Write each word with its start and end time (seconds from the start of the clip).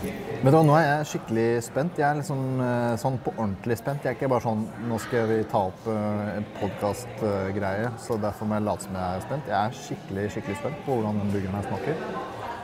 Men 0.00 0.54
da, 0.54 0.60
nå 0.64 0.72
er 0.78 0.86
jeg 0.86 1.08
skikkelig 1.10 1.46
spent. 1.66 1.98
Jeg 2.00 2.06
er 2.08 2.16
litt 2.16 2.28
sånn, 2.28 2.46
eh, 2.64 2.94
sånn 3.00 3.18
på 3.20 3.34
ordentlig 3.34 3.76
spent. 3.76 4.04
Jeg 4.04 4.14
er 4.14 4.16
ikke 4.16 4.30
bare 4.32 4.44
sånn 4.46 4.62
nå 4.88 4.98
skal 5.04 5.28
vi 5.28 5.38
ta 5.50 5.66
opp 5.68 5.88
eh, 5.92 6.30
en 6.38 6.46
podkast-greie, 6.56 7.90
så 8.00 8.16
derfor 8.22 8.48
må 8.48 8.56
jeg 8.56 8.66
late 8.68 8.86
som 8.86 8.96
jeg 8.96 9.18
er 9.18 9.26
spent. 9.26 9.52
Jeg 9.52 9.58
er 9.60 9.78
skikkelig 9.82 10.26
skikkelig 10.36 10.58
spent 10.62 10.82
på 10.86 10.96
hvordan 10.96 11.20
den 11.20 11.34
burgeren 11.34 11.58
her 11.58 11.68
smaker. 11.68 11.94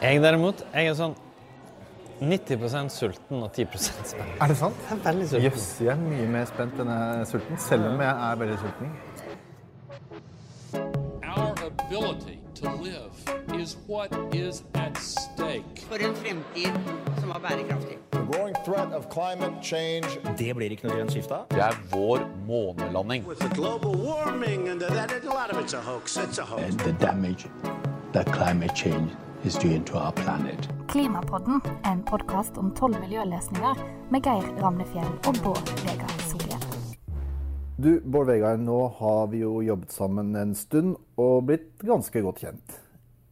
Jeg 0.06 0.24
derimot, 0.24 0.64
jeg 0.72 0.92
er 0.92 0.98
sånn 1.02 1.16
90% 2.20 2.96
sulten 2.96 3.44
og 3.44 3.52
10 3.52 3.66
spent. 3.84 4.16
Er 4.40 4.48
det 4.48 4.56
sant? 4.56 4.80
Jeg 4.88 4.96
er 4.96 5.04
veldig 5.04 5.28
sulten. 5.28 5.46
Jøss, 5.50 5.68
jeg 5.84 5.92
er 5.92 6.00
mye 6.00 6.32
mer 6.38 6.48
spent 6.48 6.80
enn 6.80 6.92
jeg 6.94 7.20
er 7.20 7.30
sulten, 7.34 7.60
selv 7.68 7.92
om 7.92 8.00
jeg 8.00 8.14
er 8.30 8.42
veldig 8.44 8.58
sulten. 8.64 8.96
Our 11.36 11.52
ability 11.68 12.40
to 12.54 12.72
live 12.80 13.25
is 13.66 13.76
what 13.86 14.10
is 14.34 14.62
at 14.74 14.96
stake. 14.96 15.80
for 15.88 15.96
en 15.96 16.14
fremtid 16.14 16.72
som 17.20 17.30
er 17.30 17.40
bærekraftig. 17.48 17.96
The 18.10 18.26
growing 18.32 18.56
threat 18.66 18.90
of 18.98 19.02
climate 19.16 19.56
change 19.62 20.06
Det 20.38 20.56
blir 20.56 20.70
ikke 20.70 20.86
noe 20.88 20.96
grønt 20.96 21.12
skifte 21.14 21.34
av. 21.34 21.44
Det 21.50 21.62
er 21.70 21.74
vår 21.90 22.18
månelanding. 22.46 23.26
With 23.28 23.40
the 23.40 23.54
global 23.54 23.92
warming 24.08 24.68
and 24.68 24.80
that, 24.80 25.12
a 25.12 25.34
lot 25.38 25.50
of 25.52 25.56
it's 25.62 25.74
a 25.74 25.80
hoax. 25.80 26.16
It's 26.16 26.38
a 26.38 26.44
hoax. 26.44 26.62
and 26.62 26.78
the 26.80 26.92
damage 27.06 27.46
that 28.12 28.26
climate 28.38 28.74
change 28.74 29.10
is 29.44 29.54
doing 29.54 29.84
to 29.84 29.98
our 29.98 30.12
planet. 30.12 30.68
Klimapodden 30.88 31.60
en 31.84 32.02
podkast 32.02 32.58
om 32.58 32.70
tolv 32.74 33.00
miljøløsninger 33.00 33.74
med 34.10 34.20
Geir 34.22 34.62
Ramnefjell 34.62 35.12
og 35.26 35.34
Bård 35.44 35.66
Vegard 35.82 36.20
Solhjell. 36.30 36.64
Du, 37.76 38.00
Bård 38.10 38.26
Vegar, 38.26 38.56
nå 38.56 38.80
har 38.98 39.26
vi 39.26 39.42
jo 39.42 39.60
jobbet 39.62 39.92
sammen 39.92 40.36
en 40.36 40.54
stund 40.54 40.96
og 41.16 41.46
blitt 41.50 41.72
ganske 41.82 42.22
godt 42.22 42.44
kjent. 42.46 42.85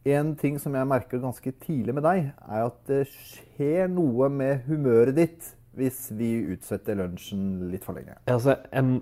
En 0.05 0.35
ting 0.37 0.59
som 0.61 0.75
jeg 0.77 0.85
merker 0.85 1.17
ganske 1.17 1.49
tidlig 1.63 1.93
med 1.97 2.03
deg, 2.05 2.27
er 2.45 2.63
at 2.67 2.75
det 2.85 3.07
skjer 3.09 3.87
noe 3.89 4.27
med 4.29 4.67
humøret 4.67 5.15
ditt 5.17 5.47
hvis 5.75 6.11
vi 6.13 6.27
utsetter 6.53 6.99
lunsjen 6.99 7.71
litt 7.71 7.81
for 7.87 7.97
lenge. 7.97 8.13
Altså, 8.29 8.53
jeg, 8.69 8.99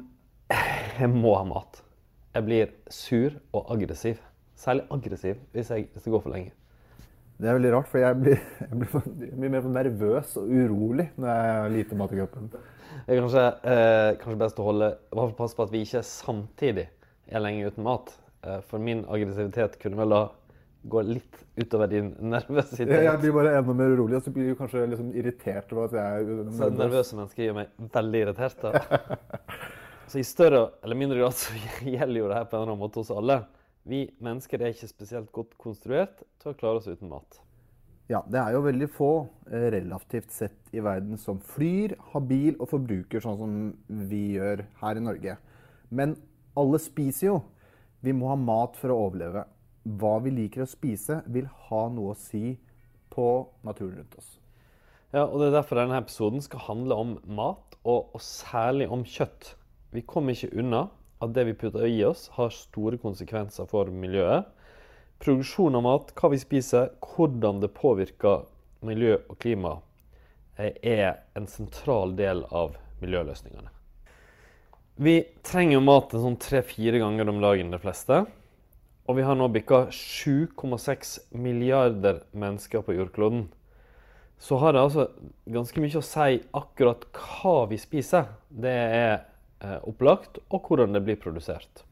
jeg 0.95 1.09
må 1.11 1.33
ha 1.35 1.43
mat. 1.49 1.81
Jeg 2.31 2.45
blir 2.47 2.71
sur 2.87 3.35
og 3.51 3.73
aggressiv. 3.75 4.21
Særlig 4.55 4.85
aggressiv 4.95 5.41
hvis 5.51 5.71
jeg, 5.73 5.89
hvis 5.91 6.05
det 6.07 6.13
går 6.13 6.23
for 6.23 6.33
lenge. 6.37 6.53
Det 7.35 7.49
er 7.49 7.57
veldig 7.57 7.73
rart, 7.73 7.89
for 7.91 7.99
jeg 7.99 8.17
blir, 8.21 8.39
jeg 8.63 8.79
blir, 8.79 8.95
jeg 9.25 9.39
blir 9.41 9.51
mer 9.57 9.67
nervøs 9.73 10.37
og 10.39 10.53
urolig 10.55 11.09
når 11.17 11.33
jeg 11.33 11.57
har 11.57 11.73
lite 11.73 11.97
mat 11.99 12.13
i 12.13 12.21
kroppen. 12.21 12.47
Det 12.53 13.17
er 13.17 13.19
kanskje, 13.19 13.43
eh, 13.73 14.09
kanskje 14.21 14.37
best 14.45 14.63
å 14.63 14.69
holde, 14.69 14.89
passe 15.35 15.59
på 15.59 15.67
at 15.67 15.75
vi 15.75 15.83
ikke 15.83 16.05
samtidig 16.07 16.87
er 17.27 17.43
lenge 17.43 17.67
uten 17.67 17.83
mat. 17.89 18.15
Eh, 18.47 18.63
for 18.71 18.79
min 18.79 19.03
aggressivitet 19.03 19.75
kunne 19.83 19.99
vel 19.99 20.15
da 20.15 20.21
gå 20.83 21.03
litt 21.07 21.39
utover 21.55 21.89
din 21.91 22.11
nervøsitet. 22.33 22.91
Jeg, 22.91 23.07
jeg 23.07 23.21
blir 23.21 23.35
bare 23.37 23.55
enda 23.59 23.75
mer 23.77 23.95
urolig, 23.95 24.19
og 24.19 24.25
så 24.25 24.33
blir 24.35 24.51
du 24.51 24.57
kanskje 24.59 24.87
liksom 24.91 25.13
irritert 25.17 25.71
over 25.75 25.89
at 25.89 25.97
jeg 25.99 26.27
er 26.27 26.51
Så 26.57 26.69
nervøse 26.73 27.19
mennesker 27.19 27.47
gjør 27.47 27.57
meg 27.61 27.87
veldig 27.95 28.23
irritert. 28.25 28.65
Da. 28.65 28.99
Så 30.13 30.19
i 30.21 30.27
større 30.27 30.67
eller 30.85 30.99
mindre 30.99 31.17
grad 31.23 31.33
så 31.39 31.55
gjelder 31.95 32.19
jo 32.19 32.27
det 32.29 32.35
her 32.37 32.49
på 32.49 32.57
en 32.57 32.61
eller 32.61 32.75
annen 32.75 32.83
måte 32.83 33.01
hos 33.01 33.09
alle. 33.13 33.39
Vi 33.89 34.03
mennesker 34.23 34.61
er 34.61 34.75
ikke 34.75 34.91
spesielt 34.91 35.31
godt 35.35 35.55
konstruert 35.59 36.21
til 36.39 36.51
å 36.51 36.57
klare 36.59 36.79
oss 36.79 36.89
uten 36.91 37.09
mat. 37.11 37.39
Ja, 38.11 38.19
det 38.27 38.37
er 38.37 38.51
jo 38.53 38.65
veldig 38.65 38.89
få 38.91 39.09
eh, 39.47 39.69
relativt 39.73 40.35
sett 40.35 40.75
i 40.75 40.83
verden 40.83 41.17
som 41.17 41.39
flyr, 41.39 41.95
har 42.11 42.23
bil 42.27 42.59
og 42.59 42.69
forbruker 42.75 43.23
sånn 43.23 43.39
som 43.39 43.55
vi 44.11 44.35
gjør 44.35 44.65
her 44.83 44.99
i 44.99 45.03
Norge. 45.03 45.35
Men 45.89 46.17
alle 46.59 46.79
spiser 46.83 47.29
jo. 47.29 47.37
Vi 48.03 48.13
må 48.13 48.27
ha 48.29 48.37
mat 48.37 48.75
for 48.77 48.91
å 48.91 48.99
overleve. 49.07 49.45
Hva 49.83 50.17
vi 50.23 50.31
liker 50.31 50.63
å 50.63 50.69
spise, 50.69 51.21
vil 51.27 51.49
ha 51.67 51.83
noe 51.91 52.13
å 52.13 52.19
si 52.19 52.55
på 53.13 53.27
naturen 53.67 53.99
rundt 53.99 54.17
oss. 54.17 54.39
Ja, 55.13 55.27
og 55.27 55.39
Det 55.39 55.49
er 55.49 55.57
derfor 55.59 55.77
denne 55.77 55.99
episoden 55.99 56.41
skal 56.41 56.63
handle 56.65 56.95
om 56.97 57.17
mat, 57.25 57.77
og, 57.83 58.09
og 58.15 58.21
særlig 58.23 58.87
om 58.89 59.03
kjøtt. 59.05 59.53
Vi 59.93 60.01
kommer 60.07 60.33
ikke 60.33 60.55
unna 60.57 60.87
at 61.21 61.35
det 61.35 61.45
vi 61.47 61.57
putter 61.59 61.85
i 61.85 61.99
oss, 62.07 62.29
har 62.37 62.49
store 62.55 62.97
konsekvenser 62.97 63.67
for 63.69 63.91
miljøet. 63.91 64.47
Produksjon 65.23 65.77
av 65.77 65.85
mat, 65.85 66.09
hva 66.17 66.31
vi 66.33 66.39
spiser, 66.41 66.89
hvordan 67.13 67.61
det 67.61 67.71
påvirker 67.77 68.47
miljø 68.83 69.19
og 69.29 69.37
klima, 69.39 69.77
eh, 70.57 70.73
er 70.81 71.21
en 71.35 71.47
sentral 71.47 72.15
del 72.17 72.43
av 72.51 72.75
miljøløsningene. 73.03 73.69
Vi 74.95 75.15
trenger 75.41 75.81
mat 75.81 76.13
en 76.13 76.25
sånn 76.25 76.39
tre-fire 76.41 76.99
ganger 77.01 77.29
om 77.29 77.39
dagen, 77.41 77.71
de 77.71 77.79
fleste. 77.81 78.25
Og 79.03 79.17
vi 79.17 79.25
har 79.27 79.35
nå 79.35 79.49
bikka 79.51 79.89
7,6 79.91 81.17
milliarder 81.35 82.21
mennesker 82.31 82.85
på 82.85 82.95
jordkloden. 82.95 83.49
Så 84.39 84.57
har 84.61 84.73
det 84.73 84.83
altså 84.83 85.07
ganske 85.51 85.83
mye 85.83 85.99
å 85.99 86.05
si 86.07 86.37
akkurat 86.55 87.03
hva 87.15 87.65
vi 87.71 87.79
spiser. 87.79 88.29
Det 88.47 88.71
er 88.71 89.13
eh, 89.59 89.79
opplagt, 89.87 90.39
og 90.47 90.69
hvordan 90.69 90.95
det 90.95 91.03
blir 91.03 91.19
produsert. 91.19 91.83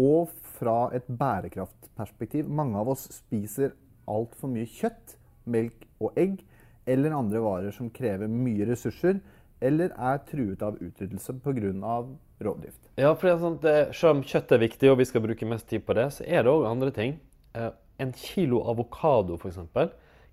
Og 0.00 0.32
fra 0.58 0.90
et 0.96 1.08
bærekraftperspektiv, 1.08 2.48
mange 2.48 2.76
av 2.80 2.92
oss 2.92 3.06
spiser 3.14 3.72
altfor 4.10 4.52
mye 4.52 4.68
kjøtt, 4.68 5.16
melk 5.48 5.86
og 6.02 6.18
egg, 6.20 6.42
eller 6.84 7.16
andre 7.16 7.40
varer 7.40 7.72
som 7.72 7.88
krever 7.92 8.28
mye 8.28 8.68
ressurser, 8.68 9.20
eller 9.64 9.94
er 9.96 10.20
truet 10.28 10.60
av 10.64 10.76
utryddelse 10.82 11.38
pga. 11.40 11.96
Rovdrift. 12.42 12.80
Ja, 12.98 13.12
for 13.14 13.28
det 13.28 13.70
er 13.70 13.86
at 13.88 13.94
Selv 13.96 14.16
om 14.16 14.24
kjøtt 14.26 14.54
er 14.54 14.62
viktig, 14.62 14.90
og 14.90 14.98
vi 15.00 15.06
skal 15.08 15.24
bruke 15.24 15.48
mest 15.48 15.68
tid 15.70 15.84
på 15.86 15.96
det, 15.98 16.08
så 16.16 16.26
er 16.26 16.44
det 16.44 16.52
òg 16.52 16.66
andre 16.68 16.90
ting. 16.94 17.18
Eh, 17.54 17.70
en 18.02 18.12
kilo 18.12 18.64
avokado 18.70 19.38
f.eks. 19.38 19.60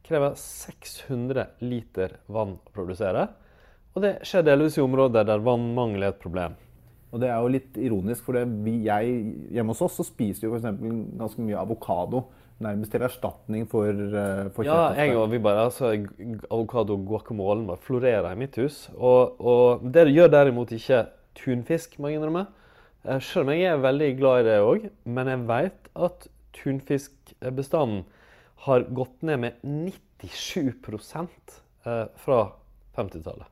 krever 0.02 0.34
600 0.38 1.46
liter 1.62 2.18
vann 2.28 2.58
å 2.58 2.74
produsere. 2.74 3.28
Og 3.94 4.06
det 4.06 4.18
skjer 4.26 4.46
delvis 4.48 4.80
i 4.80 4.84
områder 4.84 5.28
der 5.28 5.44
vannmangel 5.44 6.08
er 6.08 6.14
et 6.14 6.22
problem. 6.22 6.56
Og 7.12 7.20
det 7.20 7.28
er 7.28 7.42
jo 7.44 7.52
litt 7.52 7.78
ironisk, 7.78 8.24
for 8.24 8.40
det 8.40 8.46
vi, 8.64 8.78
jeg, 8.88 9.18
hjemme 9.52 9.74
hos 9.76 9.84
oss 9.84 9.98
så 10.00 10.06
spiser 10.08 10.48
vi 10.48 10.56
eksempel 10.58 11.02
ganske 11.20 11.44
mye 11.44 11.60
avokado. 11.60 12.24
Nærmest 12.62 12.94
til 12.94 13.04
erstatning 13.04 13.66
for, 13.68 13.90
eh, 13.90 14.48
for 14.54 14.68
Ja, 14.68 14.94
jeg 14.94 15.16
og 15.18 15.32
vi 15.32 15.40
bare, 15.42 15.66
altså, 15.66 15.92
avokado 16.46 16.94
og 16.94 17.08
guacamole 17.10 17.66
bare 17.68 17.82
florerer 17.82 18.32
i 18.32 18.38
mitt 18.40 18.56
hus. 18.62 18.86
Og, 18.96 19.42
og 19.42 19.86
det 19.92 20.08
gjør 20.14 20.30
derimot 20.32 20.72
ikke 20.78 21.04
tunfisk, 21.38 21.98
må 22.00 22.12
jeg 22.12 22.20
innrømme. 22.20 22.48
Eh, 23.06 23.20
Selv 23.20 23.48
om 23.48 23.54
jeg 23.54 23.70
er 23.70 23.84
veldig 23.84 24.10
glad 24.20 24.42
i 24.42 24.48
det 24.50 24.58
òg. 24.66 24.90
Men 25.06 25.32
jeg 25.32 25.46
vet 25.50 25.92
at 26.08 26.28
tunfiskbestanden 26.58 28.04
har 28.68 28.86
gått 28.94 29.24
ned 29.26 29.42
med 29.42 29.64
97 29.64 30.70
eh, 31.86 32.06
fra 32.16 32.42
50-tallet. 32.98 33.48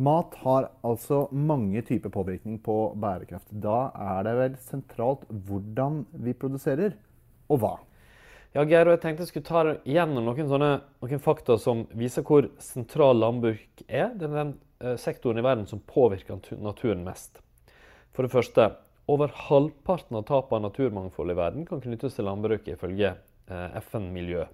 Mat 0.00 0.34
har 0.40 0.70
altså 0.86 1.26
mange 1.32 1.82
typer 1.84 2.12
påvirkning 2.12 2.56
på 2.64 2.94
bærekraft. 2.96 3.48
Da 3.52 3.90
er 3.92 4.24
det 4.24 4.34
vel 4.38 4.58
sentralt 4.64 5.26
hvordan 5.28 6.06
vi 6.24 6.32
produserer, 6.32 6.94
og 7.52 7.60
hva. 7.60 7.74
Ja, 8.54 8.64
Geir, 8.64 8.88
og 8.88 8.96
jeg 8.96 9.02
tenkte 9.04 9.22
jeg 9.26 9.30
skulle 9.30 9.46
ta 9.46 9.74
gjennom 9.86 10.24
noen, 10.26 10.48
sånne, 10.50 10.70
noen 11.04 11.20
fakta 11.22 11.54
som 11.60 11.84
viser 11.94 12.24
hvor 12.26 12.48
sentral 12.64 13.20
landbruk 13.20 13.84
er. 13.86 14.08
Det 14.16 14.30
den 14.32 14.54
eh, 14.56 14.69
sektoren 14.96 15.38
i 15.38 15.44
verden 15.44 15.66
som 15.68 15.82
påvirker 15.84 16.40
naturen 16.60 17.04
mest. 17.04 17.42
For 18.16 18.26
det 18.26 18.32
første, 18.32 18.70
over 19.10 19.32
halvparten 19.48 20.18
av 20.18 20.26
tapet 20.28 20.56
av 20.56 20.64
naturmangfold 20.66 21.32
i 21.32 21.38
verden 21.38 21.66
kan 21.68 21.82
knyttes 21.82 22.16
til 22.16 22.26
landbruket, 22.28 22.76
ifølge 22.76 23.14
eh, 23.14 23.78
FN-miljø. 23.80 24.44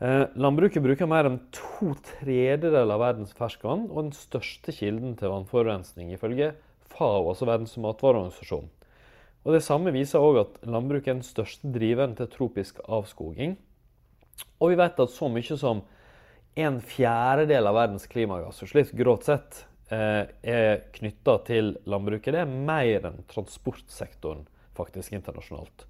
Eh, 0.00 0.24
landbruket 0.40 0.84
bruker 0.84 1.08
mer 1.10 1.28
enn 1.28 1.40
to 1.54 1.94
tredjedeler 2.12 2.94
av 2.94 3.02
verdens 3.02 3.34
ferskvann, 3.36 3.88
og 3.90 4.06
den 4.06 4.14
største 4.16 4.74
kilden 4.76 5.16
til 5.18 5.32
vannforurensning, 5.32 6.12
ifølge 6.14 6.52
FAO, 6.92 7.30
altså 7.30 7.48
Verdens 7.48 7.76
matvareorganisasjon. 7.80 8.68
Og 9.40 9.56
Det 9.56 9.62
samme 9.64 9.92
viser 9.94 10.20
òg 10.20 10.42
at 10.42 10.58
landbruket 10.68 11.08
er 11.08 11.18
den 11.18 11.26
største 11.26 11.70
driveren 11.72 12.16
til 12.18 12.28
tropisk 12.28 12.82
avskoging. 12.84 13.56
Og 14.60 14.72
vi 14.72 14.78
vet 14.80 15.00
at 15.00 15.14
så 15.14 15.30
mye 15.32 15.56
som 15.56 15.80
en 16.54 16.80
fjerdedel 16.80 17.66
av 17.66 17.76
verdens 17.78 18.06
klimagassutslipp, 18.10 18.90
grovt 18.98 19.28
sett, 19.28 19.64
eh, 19.90 20.26
er 20.42 20.82
knytta 20.92 21.38
til 21.46 21.76
landbruket. 21.86 22.32
Det 22.32 22.40
er 22.40 22.46
mer 22.46 23.06
enn 23.10 23.22
transportsektoren 23.28 24.46
faktisk 24.76 25.12
internasjonalt. 25.12 25.86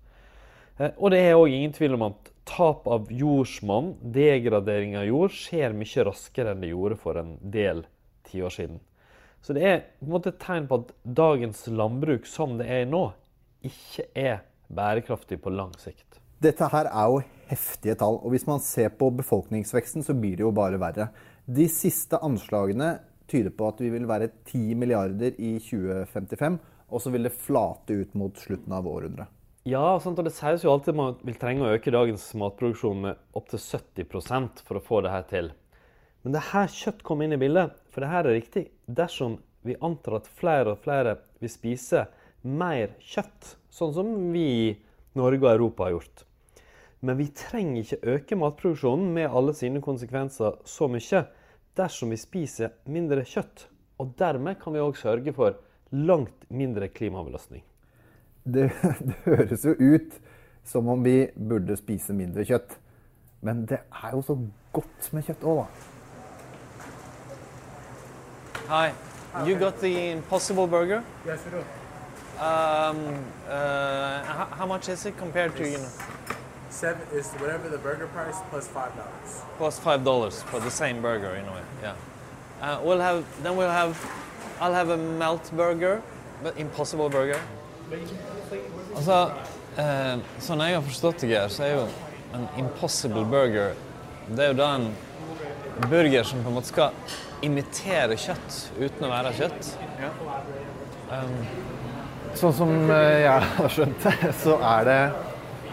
Eh, 0.78 0.90
Og 0.98 1.10
det 1.10 1.18
er 1.18 1.34
òg 1.34 1.48
ingen 1.48 1.72
tvil 1.72 1.94
om 1.94 2.02
at 2.02 2.30
tap 2.44 2.86
av 2.88 3.08
jordsmonn, 3.10 3.96
degradering 4.02 4.96
av 4.96 5.06
jord, 5.06 5.30
skjer 5.30 5.72
mye 5.72 6.04
raskere 6.04 6.52
enn 6.52 6.60
det 6.60 6.70
gjorde 6.70 6.98
for 6.98 7.16
en 7.16 7.38
del 7.42 7.84
tiår 8.24 8.50
siden. 8.50 8.80
Så 9.42 9.54
det 9.54 9.62
er 9.64 9.78
på 10.00 10.06
en 10.06 10.12
måte 10.12 10.28
et 10.28 10.38
tegn 10.38 10.66
på 10.68 10.80
at 10.80 10.92
dagens 11.04 11.66
landbruk 11.66 12.26
som 12.26 12.58
det 12.58 12.66
er 12.68 12.84
nå, 12.86 13.12
ikke 13.64 14.06
er 14.14 14.40
bærekraftig 14.72 15.40
på 15.40 15.52
lang 15.52 15.72
sikt. 15.80 16.18
Dette 16.40 16.68
her 16.72 16.88
er 16.88 17.06
jo 17.12 17.22
heftige 17.50 17.96
tall, 18.00 18.20
og 18.22 18.32
hvis 18.34 18.46
man 18.48 18.62
ser 18.64 18.92
på 18.96 19.10
befolkningsveksten, 19.18 20.04
så 20.06 20.16
blir 20.16 20.38
det 20.38 20.46
jo 20.46 20.54
bare 20.54 20.80
verre. 20.80 21.10
De 21.46 21.66
siste 21.70 22.18
anslagene 22.22 22.96
tyder 23.30 23.54
på 23.54 23.68
at 23.70 23.82
vi 23.82 23.90
vil 23.92 24.08
være 24.10 24.30
10 24.48 24.78
milliarder 24.78 25.36
i 25.38 25.56
2055, 25.62 26.58
og 26.90 27.02
så 27.02 27.12
vil 27.14 27.26
det 27.26 27.36
flate 27.36 28.00
ut 28.00 28.16
mot 28.18 28.38
slutten 28.38 28.74
av 28.74 28.88
århundret. 28.90 29.30
Ja, 29.68 29.98
sant, 30.00 30.18
og 30.18 30.24
det 30.24 30.32
sies 30.32 30.64
jo 30.64 30.72
alltid 30.72 30.94
at 30.94 30.98
man 30.98 31.18
vil 31.26 31.36
trenge 31.38 31.66
å 31.66 31.74
øke 31.76 31.92
dagens 31.92 32.30
matproduksjon 32.40 33.02
med 33.04 33.18
opptil 33.36 33.60
70% 33.60 34.62
for 34.64 34.78
å 34.78 34.84
få 34.84 35.02
det 35.04 35.12
her 35.12 35.26
til. 35.28 35.50
Men 36.24 36.34
det 36.34 36.40
er 36.40 36.52
her 36.54 36.72
kjøtt 36.72 37.04
kommer 37.04 37.26
inn 37.26 37.36
i 37.36 37.40
bildet. 37.40 37.76
For 37.92 38.02
det 38.02 38.10
her 38.10 38.26
er 38.26 38.36
riktig 38.38 38.64
dersom 38.88 39.38
vi 39.66 39.76
antar 39.84 40.20
at 40.20 40.30
flere 40.40 40.74
og 40.74 40.80
flere 40.84 41.18
vil 41.42 41.52
spise 41.52 42.06
mer 42.40 42.96
kjøtt, 43.04 43.54
sånn 43.68 43.92
som 43.94 44.10
vi 44.32 44.46
i 44.48 44.66
Norge 45.18 45.44
og 45.44 45.52
Europa 45.52 45.86
har 45.86 45.96
gjort. 45.98 46.24
Men 47.00 47.16
vi 47.16 47.30
trenger 47.32 47.80
ikke 47.80 48.14
øke 48.14 48.36
matproduksjonen 48.36 49.14
med 49.16 49.32
alle 49.32 49.54
sine 49.56 49.80
konsekvenser 49.80 50.58
så 50.68 50.88
mye 50.90 51.22
dersom 51.76 52.12
vi 52.12 52.18
spiser 52.20 52.74
mindre 52.84 53.24
kjøtt. 53.24 53.68
Og 54.00 54.12
dermed 54.18 54.58
kan 54.60 54.74
vi 54.74 54.82
òg 54.84 54.98
sørge 55.00 55.32
for 55.32 55.56
langt 55.90 56.44
mindre 56.50 56.88
klimabelastning. 56.88 57.64
Det, 58.44 58.68
det 59.08 59.16
høres 59.24 59.64
jo 59.64 59.72
ut 59.80 60.20
som 60.64 60.88
om 60.92 61.04
vi 61.04 61.30
burde 61.34 61.76
spise 61.80 62.12
mindre 62.16 62.44
kjøtt. 62.44 62.76
Men 63.40 63.64
det 63.64 63.80
er 63.80 64.12
jo 64.12 64.20
så 64.22 64.36
godt 64.72 65.12
med 65.16 65.24
kjøtt 65.24 65.46
òg, 65.48 65.62
da. 65.64 65.66
Hi. 68.68 68.92
You 69.46 69.56
got 69.58 69.80
the 69.80 70.10
Impossible 70.12 70.66
Burger? 70.66 71.02
Yes, 71.26 71.40
we 71.46 71.50
do. 71.52 71.64
Um, 72.40 73.24
uh, 73.48 74.22
how, 74.24 74.44
how 74.50 74.66
much 74.66 74.88
is 74.88 75.06
it 75.06 75.16
compared 75.16 75.56
to, 75.56 75.64
you 75.64 75.78
know, 75.78 75.88
Seven 76.80 77.06
is 77.12 77.26
whatever 77.42 77.68
the 77.68 77.76
burger 77.78 78.06
price 78.16 78.38
plus 78.50 78.66
five 78.68 78.92
dollars. 78.96 79.30
plus 79.58 79.78
five 79.78 80.02
dollars 80.02 80.42
for 80.50 80.60
the 80.60 80.70
same 80.70 81.02
burger 81.02 81.32
in 81.40 81.44
a 81.44 81.52
way? 81.52 81.64
Yeah. 81.82 81.94
Uh, 82.62 82.80
we'll 82.82 83.00
have 83.00 83.24
then 83.42 83.54
we'll 83.58 83.76
have 83.82 83.94
I'll 84.60 84.72
have 84.72 84.88
a 84.88 84.96
melt 84.96 85.50
burger, 85.54 86.00
but 86.42 86.56
Impossible 86.56 87.10
Burger. 87.10 87.40
Altså, 88.96 89.18
eh, 89.76 90.16
sånn 90.40 90.62
jeg 90.64 90.76
har 90.78 90.84
forstått 90.84 91.24
det, 91.28 91.40
så 91.52 91.64
er 91.66 91.72
jo 91.74 91.86
en 92.36 92.48
Impossible 92.60 93.24
Burger 93.24 93.74
Det 94.30 94.44
er 94.44 94.52
jo 94.52 94.58
da 94.60 94.68
en 94.78 94.90
burger 95.90 96.24
som 96.24 96.42
på 96.44 96.48
en 96.48 96.56
måte 96.60 96.70
skal 96.70 96.92
imitere 97.42 98.16
kjøtt 98.20 98.58
uten 98.78 99.04
å 99.04 99.10
være 99.10 99.32
kjøtt. 99.40 99.72
Um, 101.10 101.36
Sånn 102.38 102.52
som 102.54 102.72
eh, 102.94 103.20
jeg 103.26 103.48
har 103.56 103.72
skjønt 103.74 104.04
det, 104.06 104.32
så 104.44 104.56
er 104.76 104.88
det 104.88 105.00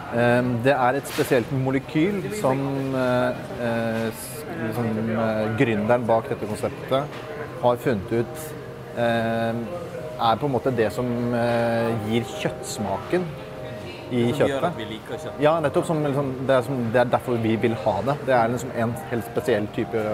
Det 0.08 0.72
er 0.72 0.98
et 0.98 1.10
spesielt 1.10 1.50
molekyl 1.52 2.22
som, 2.40 2.62
eh, 2.96 4.12
som 4.76 4.86
eh, 4.88 5.50
gründeren 5.60 6.06
bak 6.08 6.30
dette 6.32 6.48
konseptet 6.48 7.18
har 7.62 7.82
funnet 7.84 8.14
ut 8.14 8.46
eh, 8.96 9.60
er 10.18 10.40
på 10.40 10.48
en 10.48 10.54
måte 10.54 10.72
det 10.78 10.88
som 10.96 11.10
eh, 11.36 11.92
gir 12.08 12.24
kjøttsmaken 12.38 13.28
i 14.08 14.30
kjøttet. 14.32 14.80
liker 14.80 15.20
kjøtt. 15.20 15.42
Ja, 15.44 15.58
nettopp. 15.60 15.90
Som, 15.90 16.00
liksom, 16.06 16.32
det, 16.48 16.56
er 16.56 16.64
som, 16.70 16.86
det 16.94 17.02
er 17.04 17.12
derfor 17.12 17.42
vi 17.44 17.58
vil 17.60 17.76
ha 17.84 17.98
det. 18.08 18.16
Det 18.30 18.38
er 18.38 18.54
liksom 18.54 18.72
en 18.80 18.96
helt 19.12 19.28
spesiell 19.34 19.68
type 19.76 20.06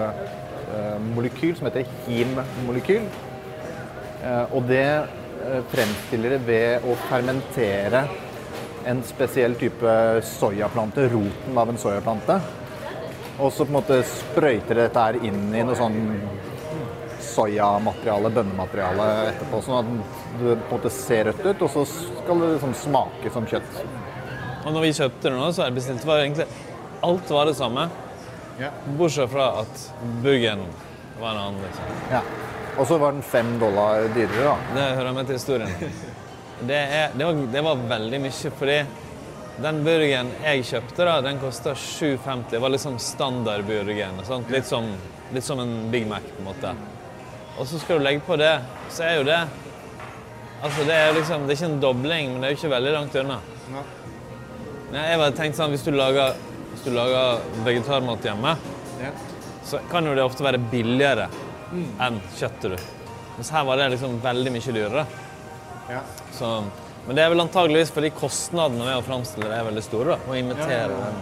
molekyl 1.14 1.52
som 1.54 1.68
heter 1.68 1.86
him-molekyl. 2.08 3.04
Og 4.50 4.64
det 4.66 4.88
fremstiller 5.70 6.34
det 6.34 6.40
ved 6.48 6.88
å 6.88 6.96
fermentere 7.06 8.02
en 8.86 9.02
spesiell 9.06 9.54
type 9.60 9.94
soyaplante, 10.28 11.08
roten 11.12 11.58
av 11.58 11.70
en 11.72 11.78
soyaplante. 11.80 12.38
Og 13.38 13.52
så 13.52 13.64
på 13.64 13.72
en 13.72 13.78
måte 13.80 14.00
sprøyter 14.06 14.78
dette 14.84 15.04
her 15.08 15.18
inn 15.26 15.48
i 15.56 15.64
noe 15.66 15.74
sånn 15.78 15.96
soyamateriale, 17.24 18.30
bønnemateriale 18.36 19.08
etterpå. 19.32 19.60
Sånn 19.64 19.80
at 19.80 19.90
det 20.38 20.54
på 20.68 20.76
en 20.76 20.76
måte 20.76 20.92
ser 20.94 21.30
rødt 21.30 21.42
ut, 21.48 21.64
og 21.66 21.72
så 21.72 21.84
skal 21.90 22.44
det 22.44 22.52
liksom 22.54 22.76
smake 22.84 23.32
som 23.34 23.48
kjøtt. 23.50 23.82
Og 24.64 24.70
når 24.72 24.86
vi 24.86 24.94
kjøpte 25.00 25.28
det 25.28 25.36
nå, 25.36 25.50
så 25.52 25.66
jeg 25.66 25.76
bestilt 25.80 26.06
var 26.08 26.22
egentlig 26.22 26.48
Alt 27.04 27.30
var 27.36 27.44
det 27.50 27.56
samme. 27.58 27.82
Bortsett 28.96 29.28
fra 29.28 29.50
at 29.60 29.82
burgeren 30.24 30.62
var 31.20 31.34
en 31.34 31.40
annen. 31.42 31.62
liksom. 31.66 31.98
Ja. 32.14 32.22
Og 32.78 32.86
så 32.88 32.96
var 32.98 33.12
den 33.12 33.22
fem 33.22 33.58
dollar 33.60 34.06
dyrere, 34.14 34.54
da. 34.54 34.56
Det 34.74 34.86
hører 34.96 35.12
med 35.12 35.28
til 35.28 35.36
historien. 35.36 35.92
Det, 36.60 36.76
er, 36.76 37.10
det, 37.14 37.24
var, 37.24 37.40
det 37.52 37.62
var 37.66 37.82
veldig 37.90 38.20
mye, 38.24 38.52
fordi 38.58 38.78
den 39.64 39.80
burgeren 39.86 40.30
jeg 40.42 40.64
kjøpte, 40.70 41.04
da, 41.06 41.18
den 41.22 41.38
kosta 41.42 41.74
7,50. 41.78 42.48
Det 42.50 42.62
var 42.62 42.72
liksom 42.74 42.98
standardburgeren. 43.02 44.22
sant? 44.26 44.50
Litt 44.50 44.66
som, 44.66 44.88
litt 45.34 45.46
som 45.46 45.60
en 45.62 45.74
Big 45.92 46.06
Mac, 46.10 46.26
på 46.30 46.42
en 46.42 46.48
måte. 46.48 46.74
Og 47.58 47.68
så 47.70 47.78
skal 47.78 48.00
du 48.00 48.06
legge 48.06 48.24
på 48.26 48.38
det, 48.40 48.56
så 48.90 49.06
er 49.10 49.20
jo 49.20 49.28
det 49.28 49.44
Altså, 50.64 50.84
det 50.88 50.94
er 50.96 51.10
liksom, 51.12 51.42
det 51.44 51.52
er 51.52 51.58
ikke 51.58 51.66
en 51.74 51.80
dobling, 51.82 52.28
men 52.32 52.40
det 52.40 52.46
er 52.46 52.52
jo 52.54 52.56
ikke 52.56 52.68
veldig 52.72 52.92
langt 52.94 53.16
unna. 53.20 53.34
Jeg 54.94 55.18
bare 55.20 55.34
tenkte 55.36 55.58
sånn, 55.58 55.74
Hvis 55.74 55.84
du 55.84 55.90
lager, 55.92 56.38
hvis 56.70 56.86
du 56.86 56.94
lager 56.94 57.42
vegetarmat 57.66 58.24
hjemme, 58.24 58.54
så 59.68 59.82
kan 59.90 60.08
jo 60.08 60.14
det 60.16 60.24
ofte 60.24 60.46
være 60.46 60.62
billigere 60.72 61.26
enn 62.00 62.16
kjøttet 62.38 62.78
du. 62.78 62.86
Mens 63.36 63.50
her 63.52 63.66
var 63.68 63.76
det 63.80 63.90
liksom 63.92 64.16
veldig 64.24 64.54
mye 64.54 64.74
dyrere. 64.78 65.04
Så, 66.32 66.50
men 67.06 67.16
det 67.16 67.24
er 67.24 67.32
vel 67.34 67.44
antageligvis 67.44 67.92
fordi 67.94 68.12
kostnadene 68.16 68.86
ved 68.86 68.98
å 68.98 69.04
framstille 69.04 69.50
det 69.50 69.58
er 69.58 69.68
veldig 69.68 69.84
store. 69.84 70.14
da, 70.14 70.30
Å 70.30 70.38
imitere 70.38 70.98
ja. 70.98 71.12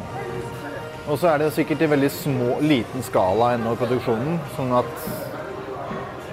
Og 1.11 1.19
så 1.19 1.33
er 1.33 1.43
det 1.43 1.49
sikkert 1.57 1.83
i 1.83 1.91
veldig 1.91 2.09
små, 2.15 2.61
liten 2.63 3.03
skala 3.03 3.57
ennå 3.57 3.73
i 3.75 3.79
produksjonen. 3.81 4.37
Sånn 4.55 4.71
at 4.79 4.93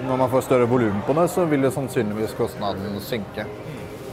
når 0.06 0.20
man 0.20 0.30
får 0.30 0.44
større 0.46 0.68
volum 0.70 1.00
på 1.06 1.16
det, 1.18 1.26
så 1.32 1.42
vil 1.50 1.66
det 1.66 1.72
sannsynligvis 1.74 2.36
kostnaden 2.38 3.00
synke. 3.02 3.48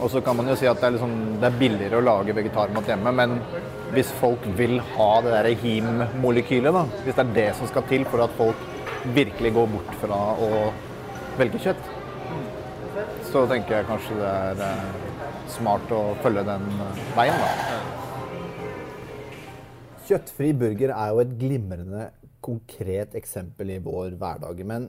Og 0.02 0.10
så 0.10 0.20
kan 0.22 0.36
man 0.38 0.50
jo 0.50 0.56
si 0.58 0.66
at 0.70 0.78
det 0.82 0.88
er, 0.88 0.96
liksom, 0.96 1.14
det 1.38 1.46
er 1.48 1.60
billigere 1.60 2.00
å 2.00 2.04
lage 2.06 2.34
vegetarmat 2.34 2.90
hjemme, 2.90 3.12
men 3.20 3.38
hvis 3.94 4.10
folk 4.20 4.42
vil 4.58 4.76
ha 4.96 5.08
det 5.24 5.32
der 5.34 5.48
him-molekylet, 5.62 6.74
da, 6.74 6.84
hvis 7.06 7.16
det 7.16 7.24
er 7.24 7.32
det 7.38 7.46
som 7.58 7.70
skal 7.70 7.86
til 7.90 8.04
for 8.10 8.22
at 8.26 8.34
folk 8.38 8.66
virkelig 9.14 9.54
går 9.56 9.70
bort 9.72 9.94
fra 10.02 10.20
å 10.42 10.50
velge 11.38 11.62
kjøtt, 11.62 11.90
så 13.28 13.42
tenker 13.48 13.76
jeg 13.76 13.86
kanskje 13.88 14.16
det 14.16 14.28
er 14.28 14.60
eh, 14.64 14.84
smart 15.52 15.90
å 15.92 16.00
følge 16.22 16.44
den 16.48 16.64
eh, 16.84 17.00
veien, 17.16 17.36
da. 17.42 17.50
Kjøttfri 20.08 20.54
burger 20.56 20.94
er 20.94 21.10
jo 21.12 21.20
et 21.20 21.34
glimrende 21.40 22.06
konkret 22.44 23.16
eksempel 23.18 23.74
i 23.74 23.80
vår 23.84 24.16
hverdag. 24.20 24.62
Men 24.64 24.88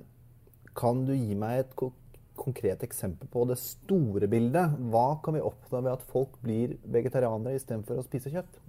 kan 0.78 1.04
du 1.08 1.12
gi 1.18 1.36
meg 1.36 1.66
et 1.66 1.76
ko 1.80 1.92
konkret 2.40 2.86
eksempel 2.88 3.28
på 3.28 3.44
det 3.50 3.58
store 3.60 4.30
bildet? 4.32 4.78
Hva 4.94 5.20
kan 5.24 5.36
vi 5.36 5.44
oppnå 5.44 5.82
ved 5.84 5.92
at 5.98 6.06
folk 6.08 6.38
blir 6.40 6.78
vegetarianere 6.88 7.60
istedenfor 7.60 8.00
å 8.00 8.06
spise 8.08 8.32
kjøtt? 8.32 8.62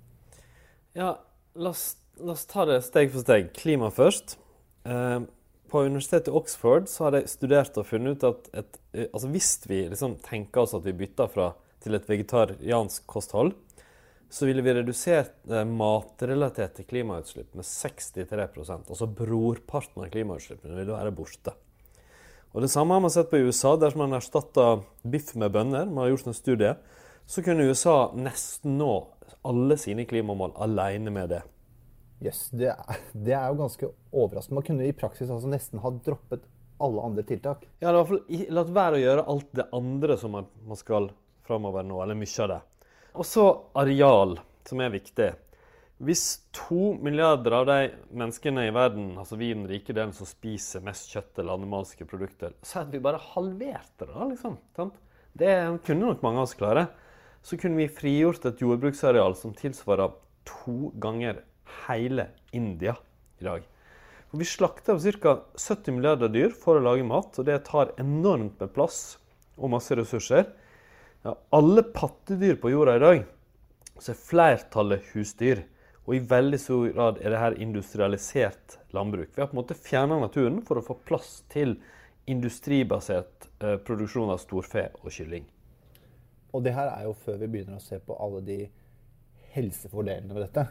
Ja, 0.98 1.12
la 1.54 1.70
oss, 1.70 1.92
la 2.18 2.34
oss 2.34 2.48
ta 2.50 2.66
det 2.66 2.80
steg 2.88 3.14
for 3.14 3.22
steg. 3.22 3.52
Klima 3.54 3.92
først. 3.94 4.34
Eh, 4.82 5.20
på 5.70 5.84
universitetet 5.86 6.28
i 6.28 6.36
Oxford 6.36 6.88
så 6.90 7.06
har 7.06 7.16
de 7.16 7.24
studert 7.30 7.78
og 7.80 7.86
funnet 7.88 8.18
ut 8.18 8.28
at 8.28 8.50
et, 8.62 8.78
eh, 8.92 9.08
altså 9.08 9.30
hvis 9.32 9.50
vi 9.70 9.84
liksom 9.88 10.18
tenker 10.24 10.64
oss 10.64 10.76
at 10.76 10.86
vi 10.86 10.96
bytter 10.96 11.30
fra, 11.32 11.52
til 11.80 11.96
et 11.96 12.08
vegetariansk 12.10 13.06
kosthold, 13.08 13.54
så 14.30 14.46
ville 14.46 14.62
vi 14.62 14.74
redusert 14.76 15.32
eh, 15.50 15.64
matrelaterte 15.66 16.84
klimautslipp 16.86 17.54
med 17.58 17.66
63% 17.66 18.90
Altså 18.92 19.08
brorparten 19.08 20.04
av 20.04 20.12
klimautslippene 20.12 20.76
ville 20.76 20.94
være 20.94 21.14
borte. 21.14 21.54
Og 22.50 22.62
Det 22.62 22.70
samme 22.70 22.94
har 22.94 23.02
man 23.02 23.12
sett 23.14 23.30
på 23.30 23.38
i 23.38 23.46
USA, 23.46 23.76
der 23.78 23.94
man 23.98 24.14
erstatta 24.14 24.80
biff 25.06 25.34
med 25.38 25.52
bønner. 25.54 25.86
Man 25.86 26.04
har 26.04 26.12
gjort 26.14 26.30
en 26.30 26.34
studie. 26.34 26.74
Så 27.26 27.44
kunne 27.46 27.68
USA 27.70 28.10
nesten 28.18 28.74
nå 28.78 28.90
alle 29.46 29.76
sine 29.78 30.04
klimamål 30.04 30.56
alene 30.58 31.12
med 31.14 31.30
det. 31.30 31.44
Yes, 32.20 32.48
det, 32.52 32.74
det 33.12 33.32
er 33.32 33.48
jo 33.48 33.60
ganske 33.62 33.90
overraskende. 34.12 34.58
Man 34.60 34.66
kunne 34.66 34.88
i 34.88 34.96
praksis 34.96 35.30
altså 35.30 35.48
nesten 35.48 35.80
ha 35.80 35.92
droppet 36.04 36.44
alle 36.80 37.04
andre 37.04 37.24
tiltak. 37.28 37.66
Ja, 37.80 37.90
det 37.90 37.92
er 37.92 37.96
i 37.96 38.00
hvert 38.00 38.10
fall 38.10 38.56
latt 38.56 38.72
være 38.76 38.96
å 38.96 39.04
gjøre 39.04 39.28
alt 39.34 39.52
det 39.56 39.68
andre 39.76 40.16
som 40.20 40.34
man, 40.36 40.48
man 40.68 40.80
skal 40.80 41.10
framover 41.48 41.84
nå, 41.84 42.00
eller 42.02 42.18
mye 42.18 42.42
av 42.44 42.52
det. 42.52 42.60
Og 43.20 43.26
så 43.26 43.46
areal, 43.80 44.36
som 44.68 44.82
er 44.84 44.92
viktig. 44.94 45.30
Hvis 46.00 46.24
to 46.56 46.94
milliarder 47.04 47.58
av 47.58 47.66
de 47.68 47.90
menneskene 48.16 48.68
i 48.68 48.72
verden, 48.72 49.10
altså 49.20 49.36
vi 49.36 49.50
i 49.50 49.56
den 49.56 49.66
rike 49.68 49.92
delen 49.92 50.14
som 50.16 50.28
spiser 50.28 50.84
mest 50.84 51.10
kjøtt 51.12 51.42
eller 51.42 51.58
animalske 51.58 52.06
produkter, 52.08 52.54
så 52.64 52.80
hadde 52.80 52.96
vi 52.96 53.04
bare 53.04 53.20
halvert 53.34 53.92
det, 54.00 54.08
da, 54.08 54.28
liksom. 54.30 54.56
Sant? 54.76 54.96
Det 55.36 55.52
kunne 55.84 56.08
nok 56.08 56.24
mange 56.24 56.40
av 56.40 56.48
oss 56.48 56.56
klare. 56.56 56.86
Så 57.44 57.56
kunne 57.60 57.80
vi 57.80 57.92
frigjort 57.92 58.48
et 58.48 58.60
jordbruksareal 58.60 59.36
som 59.36 59.52
tilsvarer 59.56 60.16
to 60.48 60.90
ganger 61.00 61.42
hele 61.86 62.30
India 62.56 62.96
i 63.40 63.46
dag. 63.46 63.66
For 64.30 64.38
vi 64.38 64.46
slakter 64.46 64.98
ca. 65.18 65.34
70 65.56 65.96
milliarder 65.96 66.30
dyr 66.30 66.54
for 66.54 66.78
å 66.78 66.84
lage 66.84 67.06
mat, 67.06 67.34
og 67.38 67.46
det 67.48 67.58
tar 67.66 67.94
enormt 67.98 68.60
med 68.62 68.72
plass 68.76 69.18
og 69.58 69.72
masse 69.74 69.96
ressurser. 69.98 70.46
Ja, 71.26 71.34
alle 71.50 71.82
pattedyr 71.82 72.60
på 72.62 72.70
jorda 72.70 72.96
i 72.96 73.02
dag, 73.02 73.24
så 73.98 74.12
er 74.12 74.22
flertallet 74.22 75.10
husdyr. 75.12 75.64
Og 76.06 76.16
i 76.16 76.22
veldig 76.30 76.58
stor 76.58 76.86
grad 76.94 77.18
er 77.20 77.34
det 77.34 77.40
her 77.42 77.56
industrialisert 77.60 78.78
landbruk. 78.96 79.34
Vi 79.34 79.42
har 79.42 79.50
på 79.50 79.56
en 79.56 79.60
måte 79.60 79.76
fjerna 79.78 80.20
naturen 80.22 80.62
for 80.66 80.80
å 80.80 80.84
få 80.84 80.96
plass 81.06 81.40
til 81.52 81.76
industribasert 82.30 83.48
eh, 83.60 83.76
produksjon 83.84 84.30
av 84.32 84.40
storfe 84.42 84.88
og 85.02 85.10
kylling. 85.14 85.44
Og 86.54 86.64
det 86.64 86.74
her 86.74 86.90
er 86.90 87.06
jo 87.06 87.16
før 87.18 87.38
vi 87.42 87.50
begynner 87.50 87.78
å 87.78 87.84
se 87.84 88.00
på 88.02 88.16
alle 88.18 88.40
de 88.46 88.58
helsefordelene 89.54 90.34
ved 90.34 90.46
dette. 90.48 90.66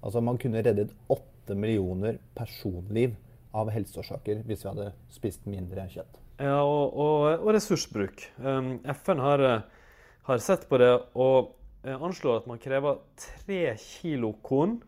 Altså 0.00 0.22
Man 0.24 0.38
kunne 0.40 0.62
reddet 0.64 0.94
åtte 1.12 1.54
millioner 1.54 2.18
personliv 2.34 3.16
av 3.52 3.70
helseårsaker 3.74 4.44
hvis 4.46 4.64
vi 4.64 4.70
hadde 4.70 4.90
spist 5.12 5.46
mindre 5.50 5.86
kjøtt. 5.90 6.18
Ja, 6.40 6.62
og, 6.64 6.94
og, 6.96 7.24
og 7.42 7.52
ressursbruk. 7.52 8.22
FN 8.40 9.20
har, 9.20 9.42
eh, 9.44 9.88
har, 10.28 10.40
sett 10.40 10.64
på 10.70 10.78
det 10.80 10.92
og 11.12 11.50
uh, 11.84 11.96
anslår 11.98 12.40
at 12.40 12.46
man 12.48 12.62
krever 12.62 13.02
tre 13.20 13.74
kilo 13.82 14.32
korn 14.46 14.78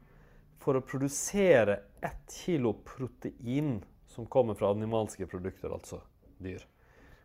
for 0.62 0.78
å 0.78 0.84
produsere 0.86 1.80
ett 2.00 2.38
kilo 2.44 2.72
protein 2.86 3.80
som 4.12 4.28
kommer 4.30 4.56
fra 4.56 4.70
animalske 4.72 5.26
produkter, 5.28 5.72
altså 5.72 6.00
dyr. 6.42 6.62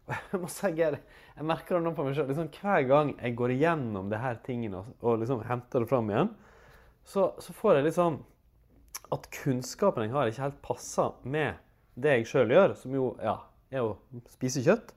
Jeg 0.08 0.40
må 0.40 0.48
si, 0.52 0.70
jeg, 0.80 1.00
jeg 1.36 1.48
merker 1.48 1.78
det 1.78 1.84
nå 1.84 1.92
på 1.96 2.06
meg 2.08 2.14
selv. 2.16 2.30
Liksom, 2.32 2.48
hver 2.62 2.86
gang 2.88 3.10
jeg 3.18 3.36
går 3.40 3.54
igjennom 3.58 4.12
her 4.16 4.38
tingene 4.46 4.86
og 5.04 5.20
liksom 5.22 5.44
henter 5.48 5.84
det 5.84 5.90
fram 5.92 6.12
igjen, 6.12 6.30
så, 7.08 7.32
så, 7.40 7.56
får 7.56 7.78
jeg 7.78 7.88
litt 7.88 7.96
sånn 7.96 8.20
At 9.16 9.30
kunnskapen 9.32 10.04
jeg 10.08 10.14
har, 10.16 10.28
ikke 10.28 10.44
helt 10.44 10.62
passer 10.66 11.16
med 11.24 11.64
det 11.98 12.20
jeg 12.20 12.28
sjøl 12.30 12.52
gjør, 12.54 12.76
som 12.78 12.94
jo 12.94 13.06
ja, 13.24 13.40
er 13.74 13.86
å 13.88 13.96
spise 14.30 14.62
kjøtt. 14.62 14.92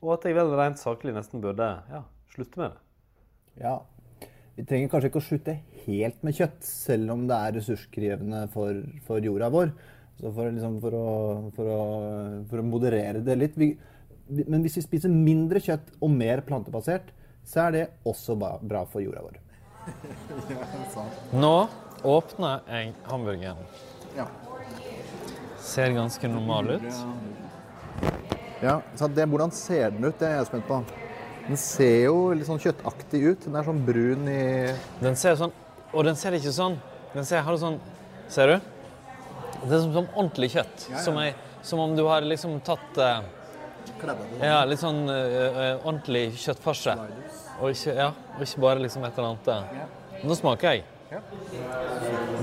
Og 0.00 0.14
at 0.14 0.24
jeg 0.24 0.36
vel 0.38 0.54
rent 0.56 0.80
saklig 0.80 1.12
nesten 1.12 1.42
burde 1.42 1.66
ja, 1.90 2.04
slutte 2.32 2.60
med 2.62 2.70
det. 2.70 3.66
Ja. 3.66 3.74
Vi 4.56 4.64
trenger 4.66 4.90
kanskje 4.90 5.10
ikke 5.10 5.20
å 5.20 5.26
slutte 5.26 5.56
helt 5.84 6.22
med 6.26 6.38
kjøtt, 6.38 6.62
selv 6.64 7.12
om 7.14 7.26
det 7.28 7.36
er 7.36 7.52
ressurskrevende 7.58 8.40
for, 8.54 8.80
for 9.06 9.22
jorda 9.22 9.50
vår. 9.54 9.74
Så 10.18 10.32
for, 10.34 10.50
liksom, 10.50 10.78
for, 10.82 10.96
å, 10.98 11.10
for, 11.54 11.68
å, 11.74 11.82
for, 12.50 12.62
å, 12.62 12.66
moderere 12.66 13.20
det 13.26 13.36
litt. 13.38 13.58
Vi, 13.60 13.68
men 14.48 14.64
hvis 14.64 14.80
vi 14.80 14.86
spiser 14.86 15.12
mindre 15.12 15.62
kjøtt 15.62 15.92
og 16.00 16.10
mer 16.14 16.42
plantebasert, 16.46 17.12
så 17.46 17.66
er 17.66 17.76
det 17.76 17.84
også 18.08 18.38
bra 18.38 18.82
for 18.90 19.04
jorda 19.04 19.26
vår. 19.28 19.38
Nå 21.32 21.54
åpner 22.02 22.60
jeg 22.68 22.94
hamburgeren. 23.08 23.66
Ja. 24.16 24.26
Ser 25.62 25.92
ganske 25.96 26.28
normal 26.28 26.70
ut. 26.78 26.88
Ja, 28.62 28.80
så 28.96 29.08
det, 29.08 29.26
Hvordan 29.26 29.50
ser 29.54 29.90
den 29.90 30.04
ut? 30.04 30.18
Det 30.18 30.26
er 30.26 30.38
jeg 30.40 30.48
spent 30.48 30.66
på. 30.66 30.80
Den 31.48 31.56
ser 31.60 32.08
jo 32.08 32.16
litt 32.36 32.48
sånn 32.48 32.60
kjøttaktig 32.62 33.20
ut. 33.24 33.44
Den 33.46 33.58
er 33.58 33.66
sånn 33.66 33.84
brun 33.86 34.26
i 34.28 34.42
Den 35.00 35.16
ser 35.16 35.38
sånn 35.40 35.54
Og 35.94 36.04
den 36.04 36.18
ser 36.18 36.34
ikke 36.36 36.52
sånn 36.52 36.74
Den 37.14 37.24
ser, 37.24 37.40
har 37.46 37.56
sånn 37.56 37.78
Ser 38.28 38.52
du? 38.52 38.66
Det 39.62 39.72
er 39.72 39.80
som, 39.80 39.94
som 39.94 40.08
ordentlig 40.12 40.50
kjøtt. 40.52 40.84
Ja, 40.90 40.98
ja. 40.98 41.04
Som, 41.06 41.16
er, 41.22 41.38
som, 41.66 41.80
om 41.82 41.94
du 41.96 42.04
har 42.06 42.26
liksom 42.26 42.58
tatt 42.66 43.00
uh, 43.00 43.24
Ja, 44.42 44.60
litt 44.68 44.82
sånn 44.82 45.00
uh, 45.08 45.80
ordentlig 45.80 46.28
kjøttfarse. 46.38 46.94
Og 47.58 47.70
ikke, 47.70 47.94
ja, 47.94 48.12
og 48.36 48.42
ikke 48.44 48.60
bare 48.62 48.82
liksom 48.84 49.04
et 49.04 49.18
eller 49.18 49.34
annet. 49.34 50.24
Nå 50.24 50.34
smaker 50.38 50.76
jeg. 50.76 50.84
Ja. 51.10 51.20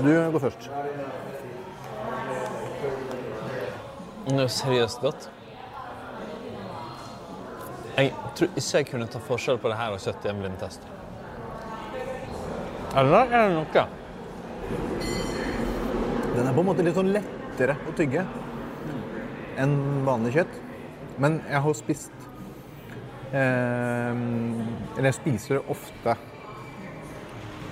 Du 0.02 0.10
går 0.32 0.38
først. 0.38 0.68
Det 4.26 4.42
er 4.42 4.48
seriøst 4.50 5.00
godt. 5.00 5.30
Jeg 7.96 8.12
tror 8.36 8.48
ikke 8.60 8.78
jeg 8.78 8.86
kunne 8.90 9.06
ta 9.08 9.20
forskjell 9.24 9.58
på 9.62 9.70
det 9.72 9.76
her 9.78 9.94
og 9.94 10.02
kjøtt 10.04 10.26
i 10.26 10.32
en 10.32 10.40
blindtest. 10.42 10.82
Eller 12.96 13.30
er 13.30 13.48
det 13.48 13.54
noe? 13.54 13.86
Den 16.34 16.44
er 16.44 16.52
på 16.52 16.60
en 16.60 16.68
måte 16.68 16.84
litt 16.84 16.98
sånn 16.98 17.14
lettere 17.14 17.78
å 17.88 17.94
tygge 17.96 18.26
enn 19.62 19.76
vanlig 20.04 20.34
kjøtt. 20.36 20.58
Men 21.22 21.38
jeg 21.48 21.62
har 21.64 21.78
spist 21.78 22.26
Eller 23.34 25.08
jeg 25.10 25.18
spiser 25.18 25.70
ofte 25.72 26.16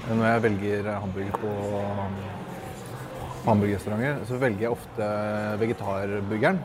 når 0.04 0.26
jeg 0.26 0.42
velger 0.44 0.88
hamburger 1.00 1.36
på 1.40 1.50
hamburgerrestauranter, 3.44 4.24
så 4.28 4.36
velger 4.40 4.66
jeg 4.66 4.74
ofte 4.74 5.08
vegetarburgeren. 5.60 6.58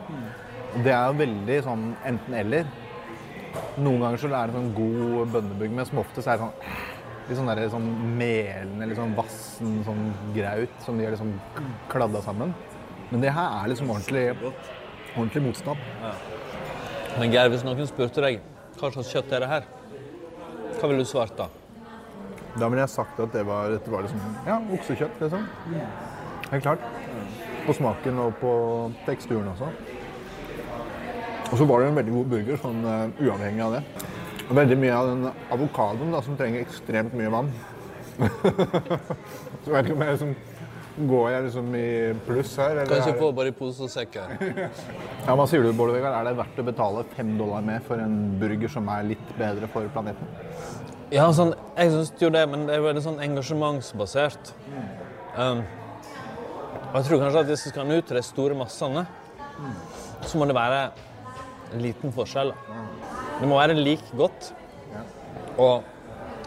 Det 0.84 0.92
er 0.92 1.16
veldig 1.16 1.56
sånn 1.64 1.86
enten-eller. 2.08 2.68
Noen 3.80 4.04
ganger 4.04 4.20
så 4.20 4.28
er 4.28 4.50
det 4.50 4.56
sånn 4.58 4.74
god 4.76 5.32
bønneburger, 5.34 5.76
men 5.78 5.88
som 5.88 6.02
oftest 6.04 6.28
er 6.28 6.36
det 6.36 6.44
sånn 6.44 6.54
litt 7.30 7.38
sånn, 7.38 7.50
sånn 7.72 7.88
melende, 8.18 8.86
litt 8.90 8.98
sånn 8.98 9.16
vassen 9.16 9.80
sånn 9.86 10.04
graut 10.34 10.76
som 10.84 10.98
de 10.98 11.06
har 11.06 11.14
liksom 11.14 11.32
kladda 11.90 12.20
sammen. 12.24 12.54
Men 13.10 13.24
det 13.24 13.32
her 13.34 13.48
er 13.60 13.70
liksom 13.70 13.90
ordentlig, 13.90 14.24
ordentlig 15.16 15.42
motstand. 15.48 15.80
Ja. 16.02 16.12
Men 17.18 17.32
Geir, 17.34 17.50
hvis 17.52 17.64
noen 17.66 17.86
spurte 17.90 18.22
deg 18.24 18.40
hva 18.80 18.90
slags 18.94 19.10
kjøtt 19.12 19.32
er 19.36 19.44
det 19.44 19.48
her, 19.50 19.66
hva 20.78 20.88
ville 20.88 21.04
du 21.04 21.08
svart 21.08 21.36
da? 21.36 21.50
Da 22.56 22.68
ville 22.68 22.82
jeg 22.82 22.92
sagt 22.92 23.20
at 23.20 23.34
det 23.34 23.42
var, 23.46 23.74
det 23.76 23.92
var 23.92 24.06
liksom, 24.06 24.22
ja, 24.46 24.56
oksekjøtt, 24.74 25.20
liksom. 25.22 25.44
Helt 26.50 26.64
klart. 26.64 26.86
På 27.66 27.74
smaken 27.76 28.22
og 28.24 28.32
på 28.40 28.52
teksturen 29.06 29.50
også. 29.52 29.68
Og 31.50 31.58
så 31.58 31.66
var 31.66 31.82
det 31.82 31.90
en 31.90 31.98
veldig 31.98 32.14
god 32.14 32.32
burger, 32.32 32.58
sånn 32.62 32.80
uh, 32.86 33.20
uavhengig 33.22 33.62
av 33.66 33.76
det. 33.76 33.82
Og 34.48 34.56
veldig 34.58 34.78
mye 34.82 34.96
av 34.96 35.10
den 35.10 35.28
avokadoen 35.54 36.16
som 36.26 36.38
trenger 36.38 36.64
ekstremt 36.64 37.14
mye 37.18 37.30
vann. 37.30 37.52
så 38.20 39.70
jeg 39.70 39.74
vet 39.74 39.84
ikke 39.84 39.96
om 39.98 40.04
jeg 40.04 40.16
liksom 40.16 40.34
Går 41.08 41.26
jeg 41.32 41.44
liksom 41.46 41.74
i 41.78 41.88
pluss 42.26 42.52
her? 42.60 42.82
Eller 42.82 42.90
Kanskje 42.90 43.16
få 43.16 43.30
bare 43.36 43.52
i 43.52 43.56
pose 43.56 43.86
og 43.86 43.92
sekk 43.92 44.18
her. 44.20 44.34
ja, 45.26 45.34
hva 45.38 45.46
sier 45.48 45.64
du, 45.64 45.70
Bård 45.76 45.94
Vegar? 45.94 46.12
Er 46.18 46.28
det 46.28 46.36
verdt 46.38 46.60
å 46.60 46.64
betale 46.66 47.04
fem 47.14 47.32
dollar 47.38 47.64
med 47.64 47.84
for 47.86 48.02
en 48.02 48.16
burger 48.40 48.72
som 48.72 48.88
er 48.92 49.06
litt 49.12 49.34
bedre 49.38 49.70
for 49.72 49.88
planeten? 49.94 50.34
Ja, 51.14 51.26
sånn, 51.34 51.54
jeg 51.74 51.94
syns 51.94 52.12
jo 52.20 52.30
det, 52.34 52.42
men 52.50 52.68
det 52.68 52.76
er 52.76 52.84
veldig 52.84 53.04
sånn 53.06 53.22
engasjementsbasert. 53.24 54.52
Um, 55.34 55.62
og 56.90 56.98
jeg 56.98 57.06
tror 57.08 57.22
kanskje 57.24 57.44
at 57.44 57.50
hvis 57.50 57.64
vi 57.66 57.72
skal 57.72 57.94
ut 57.94 58.06
til 58.10 58.18
de 58.18 58.24
store 58.26 58.58
massene, 58.58 59.06
så 60.26 60.38
må 60.38 60.46
det 60.50 60.58
være 60.58 60.84
en 61.70 61.82
liten 61.82 62.14
forskjell. 62.14 62.52
Det 63.40 63.48
må 63.48 63.58
være 63.58 63.78
like 63.78 64.18
godt 64.18 64.52
og 65.60 65.86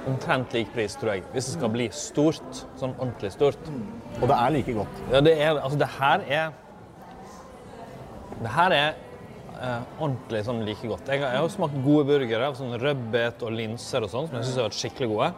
omtrent 0.10 0.54
lik 0.56 0.72
pris, 0.74 0.96
tror 1.00 1.16
jeg, 1.16 1.24
hvis 1.34 1.48
det 1.50 1.56
skal 1.58 1.72
bli 1.74 1.88
stort. 1.96 2.60
Sånn 2.80 2.96
ordentlig 2.98 3.34
stort. 3.36 3.72
Og 4.20 4.28
det 4.30 4.36
er 4.38 4.54
like 4.58 4.76
godt? 4.76 5.02
Ja, 5.14 5.24
det 5.24 5.34
er 5.40 5.58
Altså, 5.58 5.80
det 5.80 5.90
her 5.98 6.28
er 6.28 6.54
Det 8.44 8.52
her 8.52 8.76
er 8.76 8.88
eh, 9.62 9.82
ordentlig 10.00 10.44
sånn 10.48 10.64
like 10.68 10.88
godt. 10.90 11.08
Jeg, 11.08 11.22
jeg 11.24 11.44
har 11.44 11.52
smakt 11.54 11.78
gode 11.86 12.08
burgere 12.10 12.50
av 12.50 12.58
sånn 12.60 12.76
rødbet 12.82 13.46
og 13.46 13.54
linser 13.56 14.04
og 14.04 14.12
sånn, 14.12 14.28
som 14.28 14.40
jeg 14.40 14.48
syns 14.48 14.60
har 14.60 14.68
vært 14.68 14.80
skikkelig 14.80 15.12
gode. 15.14 15.30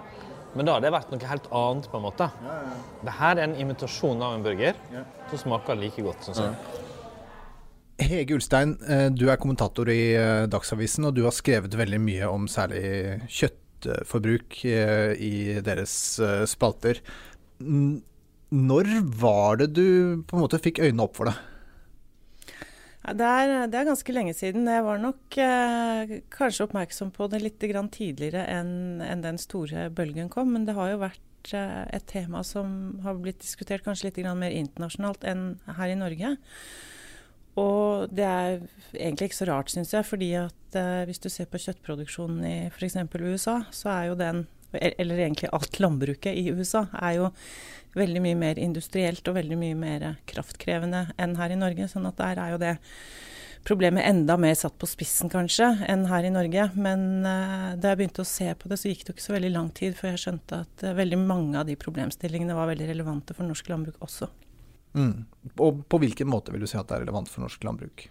Men 0.55 0.69
da 0.69 0.77
har 0.77 0.86
det 0.86 0.93
vært 0.95 1.12
noe 1.12 1.29
helt 1.29 1.50
annet, 1.51 1.89
på 1.91 2.00
en 2.00 2.05
måte. 2.05 2.29
Ja, 2.48 2.55
ja. 2.63 2.79
Det 3.03 3.15
her 3.19 3.36
er 3.36 3.43
en 3.50 3.57
imitasjon 3.60 4.24
av 4.24 4.38
en 4.38 4.45
burger 4.45 4.79
ja. 4.93 5.03
som 5.29 5.43
smaker 5.43 5.77
like 5.77 6.05
godt, 6.05 6.24
syns 6.25 6.41
jeg. 6.41 6.81
Hege 8.05 8.36
Ulstein, 8.36 8.74
eh, 8.91 9.05
du 9.12 9.27
er 9.31 9.39
kommentator 9.39 9.91
i 9.91 10.15
eh, 10.15 10.48
Dagsavisen, 10.51 11.05
og 11.07 11.13
du 11.15 11.25
har 11.27 11.36
skrevet 11.36 11.75
veldig 11.77 12.01
mye 12.01 12.31
om 12.31 12.50
særlig 12.51 12.81
kjøttforbruk 13.27 13.64
eh, 14.70 15.12
i 15.20 15.34
deres 15.65 15.96
spalter. 16.50 17.01
Når 17.60 18.94
var 19.20 19.60
det 19.62 19.74
du 19.75 20.24
på 20.27 20.38
en 20.38 20.46
måte 20.46 20.62
fikk 20.62 20.84
øynene 20.86 21.05
opp 21.08 21.20
for 21.20 21.32
det? 21.32 21.36
Det, 23.05 23.25
er, 23.25 23.67
det, 23.70 23.77
er, 23.77 23.86
ganske 23.86 24.13
lenge 24.15 24.34
siden. 24.34 24.65
Jeg 24.65 24.82
var 24.86 24.98
nok 25.01 25.38
eh, 25.38 26.15
kanskje 26.34 26.65
oppmerksom 26.65 27.12
på 27.13 27.27
det 27.29 27.44
litt 27.44 27.62
tidligere 27.62 28.48
enn 28.50 29.03
en 29.05 29.22
den 29.22 29.38
store 29.38 29.91
bølgen 29.94 30.32
kom. 30.34 30.55
Men 30.55 30.65
det 30.65 30.74
har 30.74 30.89
jo 30.89 31.03
vært 31.03 31.53
eh, 31.53 31.84
et 31.94 32.08
tema 32.10 32.41
som 32.44 32.98
har 33.05 33.20
blitt 33.22 33.44
diskutert 33.44 33.86
kanskje 33.86 34.10
litt 34.10 34.17
mer 34.34 34.50
internasjonalt 34.50 35.24
enn 35.24 35.60
her 35.77 35.94
i 35.94 36.00
Norge. 36.00 36.34
Og 37.62 38.12
det 38.12 38.25
er 38.27 38.57
egentlig 38.93 39.29
ikke 39.29 39.39
så 39.39 39.47
rart, 39.47 39.71
syns 39.71 39.93
jeg. 39.95 40.05
fordi 40.05 40.33
at 40.39 40.75
eh, 40.75 41.05
hvis 41.07 41.21
du 41.24 41.29
ser 41.31 41.47
på 41.47 41.62
kjøttproduksjonen 41.62 42.43
i 42.43 42.55
f.eks. 42.67 42.97
USA, 43.15 43.62
så 43.71 43.89
er 43.93 44.12
jo 44.12 44.19
den 44.19 44.45
Eller 44.75 45.21
egentlig 45.24 45.47
alt 45.55 45.79
landbruket 45.79 46.35
i 46.35 46.51
USA 46.51 46.81
er 47.00 47.13
jo 47.15 47.29
veldig 47.95 48.21
mye 48.25 48.35
mer 48.35 48.57
industrielt 48.59 49.24
og 49.31 49.38
veldig 49.38 49.55
mye 49.55 49.75
mer 49.79 50.03
kraftkrevende 50.27 51.13
enn 51.15 51.38
her 51.39 51.53
i 51.53 51.59
Norge. 51.59 51.88
Sånn 51.88 52.09
at 52.09 52.19
der 52.19 52.41
er 52.43 52.51
jo 52.51 52.59
det 52.59 52.74
problemet 53.65 54.05
enda 54.05 54.35
mer 54.38 54.53
satt 54.57 54.75
på 54.77 54.89
spissen, 54.89 55.31
kanskje, 55.31 55.71
enn 55.89 56.05
her 56.09 56.27
i 56.27 56.33
Norge. 56.33 56.67
Men 56.75 57.25
eh, 57.25 57.71
da 57.79 57.93
jeg 57.93 58.01
begynte 58.01 58.25
å 58.25 58.29
se 58.29 58.51
på 58.59 58.69
det, 58.69 58.81
så 58.81 58.91
gikk 58.91 59.05
det 59.05 59.13
jo 59.13 59.15
ikke 59.17 59.27
så 59.29 59.38
veldig 59.38 59.53
lang 59.55 59.71
tid 59.79 59.95
før 59.97 60.12
jeg 60.13 60.24
skjønte 60.25 60.62
at 60.65 60.85
eh, 60.85 60.97
veldig 61.00 61.21
mange 61.24 61.62
av 61.62 61.69
de 61.69 61.77
problemstillingene 61.79 62.57
var 62.57 62.69
veldig 62.74 62.89
relevante 62.91 63.38
for 63.38 63.47
norsk 63.47 63.71
landbruk 63.71 64.03
også. 64.05 64.29
Mm. 64.95 65.25
Og 65.61 65.83
på 65.91 65.99
hvilken 66.01 66.29
måte 66.31 66.53
vil 66.53 66.63
du 66.63 66.69
si 66.69 66.79
at 66.79 66.87
det 66.89 66.97
er 66.97 67.05
relevant 67.05 67.29
for 67.31 67.43
norsk 67.45 67.63
landbruk? 67.67 68.07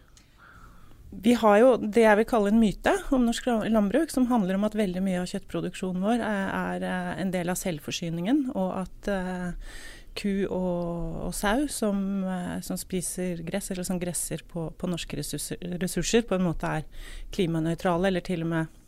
Vi 1.23 1.35
har 1.39 1.59
jo 1.61 1.75
det 1.79 2.03
jeg 2.03 2.19
vil 2.19 2.27
kalle 2.27 2.51
en 2.51 2.61
myte 2.61 2.93
om 3.15 3.27
norsk 3.27 3.47
landbruk, 3.71 4.11
som 4.11 4.27
handler 4.31 4.59
om 4.59 4.67
at 4.67 4.77
veldig 4.79 5.03
mye 5.05 5.21
av 5.23 5.29
kjøttproduksjonen 5.31 6.03
vår 6.03 6.23
er, 6.27 6.87
er 6.89 7.21
en 7.23 7.31
del 7.35 7.53
av 7.53 7.59
selvforsyningen, 7.61 8.49
og 8.59 8.73
at 8.81 9.11
uh, 9.13 9.77
ku 10.19 10.47
og, 10.49 11.21
og 11.29 11.37
sau 11.37 11.69
som, 11.71 12.01
uh, 12.27 12.59
som, 12.67 12.79
spiser 12.81 13.45
gress, 13.47 13.71
eller 13.71 13.87
som 13.87 14.01
gresser 14.03 14.43
på, 14.51 14.67
på 14.75 14.91
norske 14.91 15.21
ressurser, 15.21 15.61
ressurser, 15.83 16.27
på 16.27 16.39
en 16.39 16.49
måte 16.49 16.73
er 16.81 16.89
klimanøytrale, 17.35 18.11
eller 18.11 18.25
til 18.25 18.47
og 18.47 18.57
med 18.57 18.81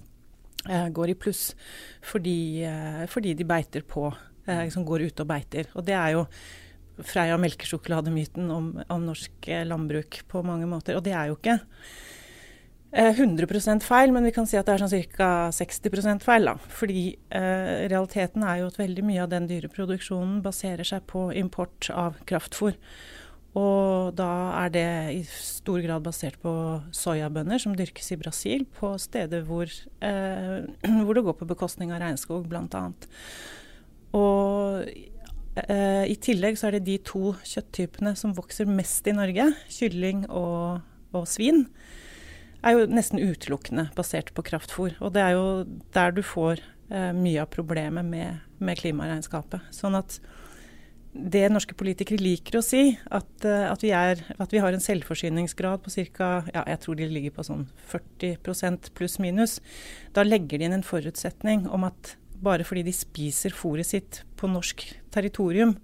går 0.66 1.12
i 1.12 1.14
pluss 1.14 1.52
fordi, 2.02 2.64
fordi, 3.06 3.36
de 3.38 3.44
beiter 3.46 3.84
på, 3.86 4.08
som 4.72 4.86
går 4.88 5.04
ute 5.06 5.22
og 5.22 5.28
beiter. 5.30 5.68
Og 5.78 5.84
det 5.86 5.94
er 5.94 6.16
jo 6.16 6.24
Freia 7.04 7.36
melkesjokolademyten 7.40 8.50
om, 8.52 8.70
om 8.88 9.08
norsk 9.08 9.48
eh, 9.52 9.66
landbruk 9.68 10.22
på 10.30 10.44
mange 10.46 10.68
måter. 10.70 10.96
Og 10.96 11.04
det 11.04 11.12
er 11.16 11.32
jo 11.32 11.40
ikke 11.40 11.58
100% 12.96 13.84
feil, 13.84 14.12
men 14.14 14.24
vi 14.24 14.32
kan 14.32 14.46
si 14.48 14.56
at 14.56 14.68
det 14.68 14.76
er 14.76 14.82
sånn 14.86 15.10
ca. 15.12 15.30
60 15.52 16.22
feil. 16.24 16.48
Da. 16.48 16.54
Fordi 16.78 17.02
eh, 17.34 17.84
realiteten 17.90 18.46
er 18.46 18.62
jo 18.62 18.70
at 18.70 18.80
veldig 18.80 19.04
mye 19.04 19.24
av 19.26 19.32
den 19.34 19.48
dyreproduksjonen 19.50 20.40
baserer 20.44 20.86
seg 20.86 21.04
på 21.10 21.28
import 21.36 21.90
av 21.92 22.16
kraftfôr. 22.28 22.78
Og 23.56 24.12
da 24.16 24.30
er 24.62 24.72
det 24.72 24.88
i 25.16 25.20
stor 25.28 25.80
grad 25.84 26.04
basert 26.04 26.36
på 26.42 26.52
soyabønner 26.92 27.60
som 27.60 27.76
dyrkes 27.76 28.12
i 28.12 28.18
Brasil, 28.20 28.66
på 28.78 28.94
steder 29.00 29.44
hvor, 29.48 29.68
eh, 30.04 30.64
hvor 31.04 31.16
det 31.16 31.24
går 31.26 31.38
på 31.40 31.50
bekostning 31.52 31.92
av 31.92 32.02
regnskog, 32.04 32.48
bl.a. 32.48 32.84
Og 34.16 34.82
eh, 34.86 35.15
i 35.56 36.16
tillegg 36.20 36.58
så 36.60 36.66
er 36.68 36.76
det 36.76 36.86
de 36.86 36.98
to 37.00 37.30
kjøtttypene 37.40 38.10
som 38.18 38.34
vokser 38.36 38.68
mest 38.68 39.06
i 39.08 39.14
Norge, 39.16 39.46
kylling 39.72 40.26
og, 40.28 40.82
og 41.16 41.24
svin, 41.30 41.62
er 42.66 42.74
jo 42.74 42.88
nesten 42.90 43.22
utelukkende 43.22 43.88
basert 43.96 44.32
på 44.36 44.44
kraftfôr. 44.46 44.96
Og 45.00 45.14
det 45.14 45.22
er 45.22 45.36
jo 45.36 45.46
der 45.94 46.16
du 46.16 46.22
får 46.26 46.60
eh, 46.90 47.12
mye 47.16 47.44
av 47.44 47.52
problemet 47.52 48.06
med, 48.06 48.42
med 48.58 48.80
klimaregnskapet. 48.80 49.70
Sånn 49.74 49.98
at 49.98 50.18
det 51.16 51.46
norske 51.48 51.72
politikere 51.78 52.20
liker 52.20 52.58
å 52.58 52.64
si, 52.64 52.90
at, 53.08 53.30
uh, 53.46 53.70
at, 53.70 53.80
vi, 53.80 53.88
er, 53.96 54.20
at 54.36 54.52
vi, 54.52 54.60
har 54.60 54.74
en 54.76 54.82
selvforsyningsgrad 54.84 55.80
på 55.80 55.92
ca. 56.12 56.28
Ja, 56.52 56.64
jeg 56.68 56.82
tror 56.82 56.98
de 56.98 57.08
ligger 57.08 57.32
på 57.38 57.46
sånn 57.46 57.62
40% 57.88 58.90
pluss 58.96 59.16
minus. 59.22 59.58
Da 60.12 60.26
legger 60.26 60.60
de 60.60 60.68
inn 60.68 60.76
en 60.76 60.84
forutsetning 60.84 61.64
om 61.72 61.86
at 61.88 62.16
bare 62.42 62.66
fordi 62.66 62.84
de 62.86 62.94
spiser 62.94 63.54
fôret 63.56 63.88
sitt 63.88 64.22
på 64.36 64.48
norsk 64.50 64.84
territorium, 65.14 65.76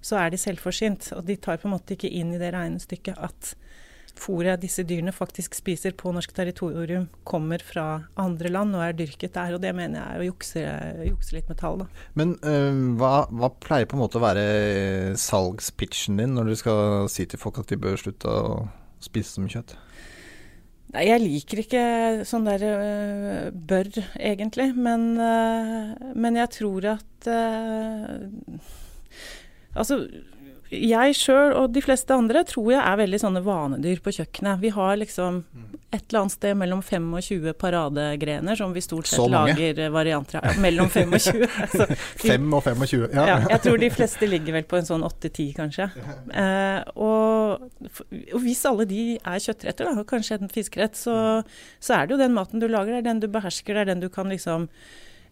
så 0.00 0.20
er 0.22 0.32
de 0.32 0.40
selvforsynt. 0.40 1.12
Og 1.16 1.24
de 1.28 1.36
tar 1.36 1.60
på 1.60 1.68
en 1.68 1.76
måte 1.76 1.96
ikke 1.96 2.10
inn 2.10 2.34
i 2.34 2.40
det 2.40 2.52
regnestykket 2.54 3.18
at 3.28 3.54
fôret 4.18 4.58
disse 4.60 4.82
dyrene 4.86 5.12
faktisk 5.14 5.54
spiser 5.54 5.94
på 5.98 6.10
norsk 6.14 6.32
territorium, 6.34 7.06
kommer 7.28 7.62
fra 7.64 7.86
andre 8.18 8.50
land 8.50 8.76
og 8.76 8.84
er 8.84 8.96
dyrket 8.98 9.36
der. 9.36 9.54
Og 9.56 9.62
det 9.62 9.74
mener 9.76 10.00
jeg 10.00 10.08
er 10.08 10.22
å 10.22 10.28
jukse, 10.28 10.64
jukse 11.10 11.36
litt 11.36 11.50
med 11.50 11.60
tall. 11.60 11.82
Da. 11.84 11.88
Men 12.18 12.34
øh, 12.42 12.80
hva, 13.00 13.12
hva, 13.30 13.52
pleier 13.62 13.88
på 13.88 13.98
en 13.98 14.04
måte 14.04 14.20
å 14.20 14.24
være 14.24 14.48
salgspitchen 15.20 16.18
din 16.20 16.34
når 16.38 16.52
du 16.52 16.56
skal 16.58 17.10
si 17.12 17.28
til 17.28 17.40
folk 17.40 17.62
at 17.62 17.70
de 17.70 17.80
bør 17.80 18.00
slutte 18.00 18.32
å 18.32 18.64
spise 19.04 19.42
mye 19.42 19.58
kjøtt? 19.58 19.76
Nei, 20.94 21.04
jeg 21.04 21.20
liker 21.20 21.60
ikke 21.60 21.82
sånn 22.28 22.46
der 22.48 22.62
uh, 22.64 23.48
bør, 23.52 23.90
egentlig. 24.16 24.70
Men, 24.76 25.10
uh, 25.20 26.12
men 26.16 26.38
jeg 26.40 26.52
tror 26.56 26.92
at 26.96 27.28
uh, 27.28 28.24
Altså 29.78 30.00
jeg 30.68 31.14
sjøl 31.16 31.54
og 31.56 31.72
de 31.72 31.80
fleste 31.80 32.12
andre 32.12 32.42
tror 32.48 32.72
jeg 32.74 32.80
er 32.82 32.98
veldig 33.00 33.20
sånne 33.22 33.40
vanedyr 33.44 34.02
på 34.04 34.12
kjøkkenet. 34.18 34.60
Vi 34.60 34.72
har 34.74 34.98
liksom 35.00 35.40
et 35.88 36.02
eller 36.02 36.20
annet 36.20 36.34
sted 36.34 36.58
mellom 36.60 36.82
25 36.84 37.54
paradegrener 37.56 38.58
som 38.58 38.74
vi 38.76 38.82
stort 38.84 39.08
sett 39.08 39.30
lager 39.32 39.80
varianter 39.94 40.42
av. 40.42 40.60
Mellom 40.60 40.90
25. 40.92 41.40
altså, 41.64 41.86
5 42.20 42.52
og 42.58 42.62
25, 42.66 43.06
ja. 43.16 43.24
ja. 43.30 43.38
Jeg 43.54 43.64
tror 43.64 43.80
de 43.80 43.90
fleste 43.96 44.28
ligger 44.28 44.58
vel 44.58 44.68
på 44.68 44.80
en 44.80 44.90
sånn 44.90 45.06
8-10, 45.08 45.48
kanskje. 45.56 45.88
Eh, 45.96 46.84
og, 47.00 47.64
og, 47.88 48.38
hvis 48.44 48.62
alle 48.68 48.88
de 48.90 49.02
er 49.16 49.40
kjøttretter, 49.46 49.88
da, 49.88 50.04
og 50.04 50.08
kanskje 50.12 50.42
en 50.42 50.52
fiskerett, 50.52 51.00
så, 51.00 51.16
så 51.80 51.96
er 51.96 52.04
det 52.04 52.18
jo 52.18 52.22
den 52.26 52.36
maten 52.36 52.60
du 52.60 52.68
lager, 52.68 52.98
det 52.98 53.06
er 53.06 53.08
den 53.08 53.24
du 53.24 53.30
behersker, 53.32 53.72
det 53.78 53.86
er 53.86 53.94
den 53.94 54.04
du 54.04 54.10
kan 54.12 54.28
liksom 54.28 54.68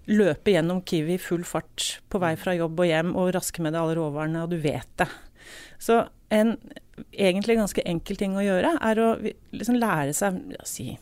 løpe 0.06 0.52
gjennom 0.54 0.80
Kiwi 0.86 1.16
i 1.16 1.20
full 1.20 1.44
fart 1.44 1.98
på 2.08 2.20
vei 2.22 2.36
fra 2.38 2.54
jobb 2.56 2.78
og 2.80 2.88
hjem 2.88 3.14
og 3.18 3.32
raske 3.34 3.60
med 3.60 3.74
deg 3.74 3.82
alle 3.82 3.96
råvarene, 3.98 4.44
og 4.46 4.54
du 4.54 4.60
vet 4.62 4.88
det. 5.02 5.10
Så 5.78 6.02
en 6.32 6.56
egentlig 7.12 7.58
ganske 7.58 7.84
enkel 7.86 8.18
ting 8.20 8.36
å 8.38 8.44
gjøre, 8.44 8.76
er 8.80 9.02
å 9.02 9.10
liksom 9.54 9.78
lære 9.80 10.14
seg 10.16 10.40
si 10.66 10.94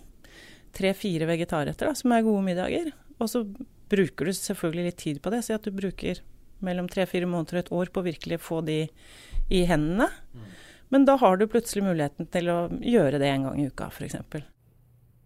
tre-fire 0.74 1.28
vegetarretter 1.30 1.90
da, 1.90 1.94
som 1.96 2.12
er 2.14 2.26
gode 2.26 2.42
middager. 2.46 2.90
Og 3.22 3.30
så 3.30 3.44
bruker 3.92 4.26
du 4.26 4.35
selvfølgelig 4.35 4.88
litt 4.88 5.00
tid 5.00 5.20
på 5.22 5.30
det. 5.33 5.44
Si 5.46 5.54
at 5.54 5.64
du 5.64 5.74
bruker 5.74 6.20
mellom 6.64 6.88
tre-fire 6.90 7.28
måneder 7.30 7.61
og 7.61 7.62
et 7.62 7.72
år 7.78 7.92
på 7.92 8.02
å 8.02 8.09
virkelig 8.09 8.40
få 8.42 8.61
de 8.66 8.80
i 9.52 9.62
hendene. 9.68 10.09
Men 10.92 11.07
da 11.09 11.16
har 11.20 11.38
du 11.38 11.46
plutselig 11.50 11.85
muligheten 11.87 12.28
til 12.33 12.50
å 12.52 12.59
gjøre 12.83 13.20
det 13.22 13.30
en 13.30 13.48
gang 13.48 13.61
i 13.61 13.68
uka, 13.70 13.88
f.eks. 13.90 14.18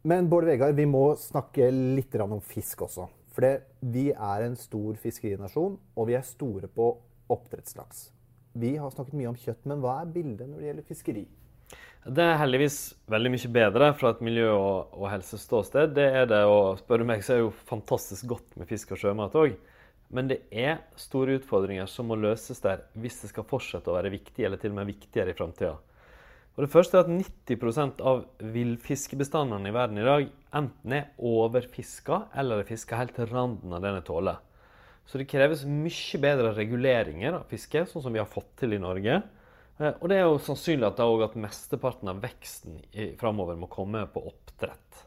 Men 0.09 0.29
Bård 0.31 0.47
Vegard, 0.49 0.77
vi 0.79 0.87
må 0.89 1.11
snakke 1.21 1.71
litt 1.73 2.15
om 2.23 2.39
fisk 2.45 2.87
også. 2.87 3.09
For 3.35 3.59
vi 3.93 4.09
er 4.11 4.45
en 4.47 4.57
stor 4.59 4.97
fiskerinasjon, 4.99 5.77
og 5.95 6.09
vi 6.09 6.17
er 6.19 6.25
store 6.27 6.71
på 6.73 6.89
oppdrettslaks. 7.31 8.09
Vi 8.53 8.77
har 8.77 8.91
snakket 8.91 9.17
mye 9.19 9.31
om 9.31 9.39
kjøtt, 9.39 9.65
men 9.69 9.83
hva 9.83 10.01
er 10.03 10.13
bildet 10.13 10.49
når 10.49 10.61
det 10.63 10.71
gjelder 10.71 10.89
fiskeri? 10.89 11.25
Det 12.09 12.25
er 12.25 12.39
heldigvis 12.41 12.79
veldig 13.11 13.33
mye 13.35 13.51
bedre 13.53 13.89
fra 13.99 14.13
et 14.15 14.23
miljø- 14.25 14.55
og, 14.55 14.95
og 14.97 15.11
helseståsted. 15.13 15.93
Det 15.99 16.07
er 16.23 16.31
det, 16.31 16.45
og 16.49 16.79
spør 16.81 17.03
du 17.03 17.09
meg, 17.11 17.25
så 17.25 17.35
er 17.35 17.41
det 17.41 17.49
jo 17.49 17.57
fantastisk 17.69 18.31
godt 18.31 18.57
med 18.57 18.71
fisk 18.71 18.95
og 18.95 19.03
sjømat 19.03 19.37
òg. 19.37 19.59
Men 20.15 20.31
det 20.31 20.39
er 20.49 20.79
store 20.97 21.37
utfordringer 21.37 21.91
som 21.91 22.09
må 22.09 22.17
løses 22.17 22.63
der 22.65 22.87
hvis 22.97 23.21
det 23.21 23.33
skal 23.35 23.45
fortsette 23.51 23.93
å 23.93 23.99
være 23.99 24.15
viktig, 24.15 24.47
eller 24.47 24.61
til 24.61 24.73
og 24.73 24.81
med 24.81 24.89
viktigere 24.95 25.35
i 25.35 25.37
framtida. 25.37 25.77
Det 26.59 26.73
første 26.73 26.99
er 26.99 27.05
at 27.05 27.11
90% 27.13 28.01
av 28.03 28.25
villfiskebestandene 28.55 29.71
i 29.71 29.75
verden 29.77 30.01
i 30.01 30.07
dag 30.07 30.25
enten 30.59 30.95
er 30.97 31.13
overfiska 31.23 32.25
eller 32.35 32.65
er 32.65 32.67
fiska 32.67 32.99
helt 32.99 33.15
til 33.15 33.29
randen 33.31 33.77
av 33.77 33.85
det 33.85 33.93
den 33.95 34.07
tåler. 34.09 34.41
Så 35.09 35.21
det 35.21 35.29
kreves 35.31 35.65
mye 35.65 36.21
bedre 36.21 36.53
reguleringer 36.57 37.39
av 37.39 37.49
fiske, 37.49 37.87
sånn 37.89 38.05
som 38.05 38.15
vi 38.15 38.21
har 38.21 38.29
fått 38.29 38.51
til 38.61 38.77
i 38.77 38.81
Norge. 38.83 39.21
Eh, 39.79 39.93
og 39.95 40.07
det 40.11 40.19
er 40.19 40.27
jo 40.27 40.41
sannsynlig 40.45 40.91
at, 40.91 41.01
at 41.01 41.39
mesteparten 41.41 42.13
av 42.13 42.21
veksten 42.25 42.83
framover 43.21 43.57
må 43.57 43.71
komme 43.73 44.05
på 44.13 44.27
oppdrett. 44.31 45.05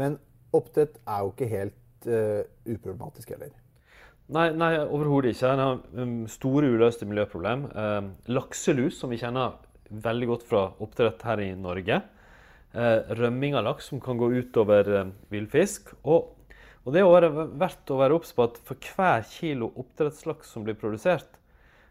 Men 0.00 0.16
oppdrett 0.56 0.96
er 1.04 1.24
jo 1.24 1.34
ikke 1.34 1.50
helt 1.50 2.06
uh, 2.08 2.40
uproblematisk 2.64 3.34
heller? 3.34 3.52
Nei, 4.32 4.46
nei 4.56 4.70
overhodet 4.80 5.34
ikke. 5.34 5.50
Det 5.58 5.66
har 5.66 5.82
um, 6.00 6.14
store 6.30 6.70
uløste 6.72 7.08
miljøproblem. 7.10 7.66
Uh, 7.74 8.32
lakselus, 8.32 8.96
som 9.02 9.12
vi 9.12 9.20
kjenner 9.20 9.58
veldig 9.90 10.30
godt 10.30 10.48
fra 10.48 10.64
oppdrett 10.80 11.22
her 11.28 11.44
i 11.44 11.52
Norge. 11.58 12.00
Eh, 12.70 13.00
rømming 13.18 13.56
av 13.58 13.64
laks 13.66 13.88
som 13.90 13.98
kan 14.02 14.18
gå 14.18 14.28
utover 14.30 14.86
eh, 14.94 15.08
villfisk. 15.32 15.90
Og, 16.06 16.36
og, 16.84 16.92
det 16.94 17.02
er 17.04 17.28
verdt 17.60 17.92
å 17.92 17.98
være 18.00 18.16
obs 18.16 18.32
på 18.36 18.46
at 18.46 18.58
for 18.64 18.90
hver 18.94 19.24
kilo 19.28 19.70
oppdrettslaks 19.80 20.54
som 20.54 20.64
blir 20.64 20.78
produsert, 20.80 21.36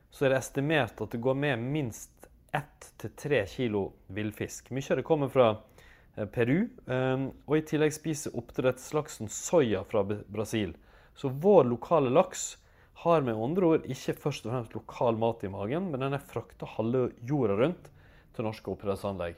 så 0.09 0.25
er 0.25 0.33
det 0.33 0.39
estimert 0.41 1.01
at 1.03 1.11
det 1.13 1.21
går 1.21 1.37
med 1.37 1.61
minst 1.61 2.29
ett 2.55 2.87
til 2.97 3.11
tre 3.13 3.43
kilo 3.49 3.83
villfisk. 4.09 4.71
Mye 4.73 4.89
av 4.89 4.99
det 4.99 5.05
kommer 5.05 5.29
fra 5.29 5.49
eh, 5.53 6.25
Peru, 6.25 6.63
eh, 6.89 7.27
og 7.45 7.57
i 7.57 7.65
tillegg 7.69 7.93
spiser 7.93 8.33
oppdrettslaksen 8.39 9.29
soya 9.29 9.83
fra 9.85 10.01
Brasil. 10.07 10.73
Så 11.13 11.29
vår 11.29 11.69
lokale 11.69 12.09
laks 12.09 12.55
har 13.03 13.21
med 13.23 13.37
andre 13.37 13.67
ord 13.75 13.85
ikke 13.87 14.17
først 14.19 14.47
og 14.47 14.53
fremst 14.53 14.75
lokal 14.75 15.19
mat 15.19 15.43
i 15.45 15.51
magen, 15.51 15.91
men 15.91 16.01
den 16.03 16.17
er 16.17 16.25
frakta 16.31 16.67
halve 16.77 17.09
jorda 17.27 17.55
rundt 17.61 17.91
til 18.35 18.47
norske 18.47 18.73
oppdrettsanlegg. 18.73 19.37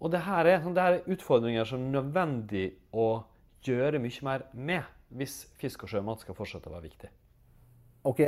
Og 0.00 0.12
det 0.12 0.22
her, 0.26 0.48
er, 0.48 0.64
det 0.64 0.82
her 0.82 0.98
er 0.98 1.10
utfordringer 1.12 1.68
som 1.68 1.86
er 1.86 1.98
nødvendig 1.98 2.66
å 2.92 3.24
gjøre 3.66 4.02
mye 4.02 4.26
mer 4.26 4.46
med 4.52 4.92
hvis 5.16 5.44
fisk 5.60 5.86
og 5.86 5.92
sjømat 5.92 6.22
skal 6.22 6.36
fortsette 6.38 6.70
å 6.70 6.74
være 6.74 6.88
viktig. 6.88 7.10
Ok, 8.06 8.22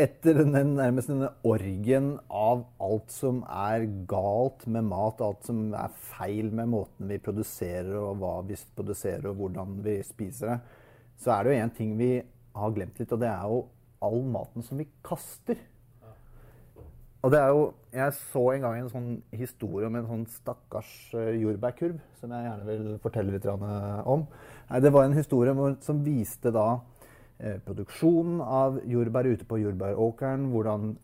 Etter 0.00 0.38
den, 0.38 0.54
nærmest 0.78 1.10
denne 1.10 1.28
orgen 1.44 2.12
av 2.32 2.62
alt 2.80 3.10
som 3.12 3.42
er 3.44 3.82
galt 4.08 4.62
med 4.70 4.86
mat, 4.88 5.18
alt 5.20 5.44
som 5.44 5.74
er 5.76 5.92
feil 6.14 6.48
med 6.56 6.70
måten 6.72 7.10
vi 7.10 7.18
produserer 7.20 7.98
og 7.98 8.20
hva 8.22 8.36
vi 8.46 8.56
produserer 8.78 9.28
og 9.28 9.42
hvordan 9.42 9.74
vi 9.84 9.98
spiser 10.06 10.54
det, 10.54 10.78
så 11.20 11.34
er 11.34 11.42
det 11.44 11.52
jo 11.52 11.64
én 11.66 11.74
ting 11.76 11.92
vi 11.98 12.10
har 12.56 12.72
glemt 12.76 13.02
litt, 13.02 13.12
og 13.12 13.20
det 13.20 13.28
er 13.28 13.50
jo 13.50 13.60
all 14.06 14.22
maten 14.30 14.64
som 14.64 14.80
vi 14.80 14.88
kaster. 15.04 15.58
Og 17.20 17.32
det 17.32 17.40
er 17.40 17.50
jo, 17.52 17.64
Jeg 17.92 18.14
så 18.14 18.42
en 18.52 18.62
gang 18.62 18.76
en 18.78 18.88
sånn 18.88 19.08
historie 19.34 19.88
om 19.88 19.96
en 19.98 20.06
sånn 20.06 20.22
stakkars 20.30 20.90
eh, 21.18 21.40
jordbærkurv, 21.42 21.96
som 22.20 22.30
jeg 22.30 22.46
gjerne 22.46 22.68
vil 22.68 22.84
fortelle 23.02 23.34
litt 23.34 23.48
eh, 23.50 24.06
om. 24.06 24.22
Det 24.84 24.92
var 24.94 25.08
en 25.08 25.16
historie 25.18 25.72
som 25.82 26.04
viste 26.06 26.52
da 26.54 26.68
eh, 27.42 27.58
produksjonen 27.66 28.38
av 28.46 28.78
jordbær 28.86 29.26
ute 29.26 29.48
på 29.50 29.58
jordbæråkeren. 29.58 30.46
Hvordan 30.54 30.94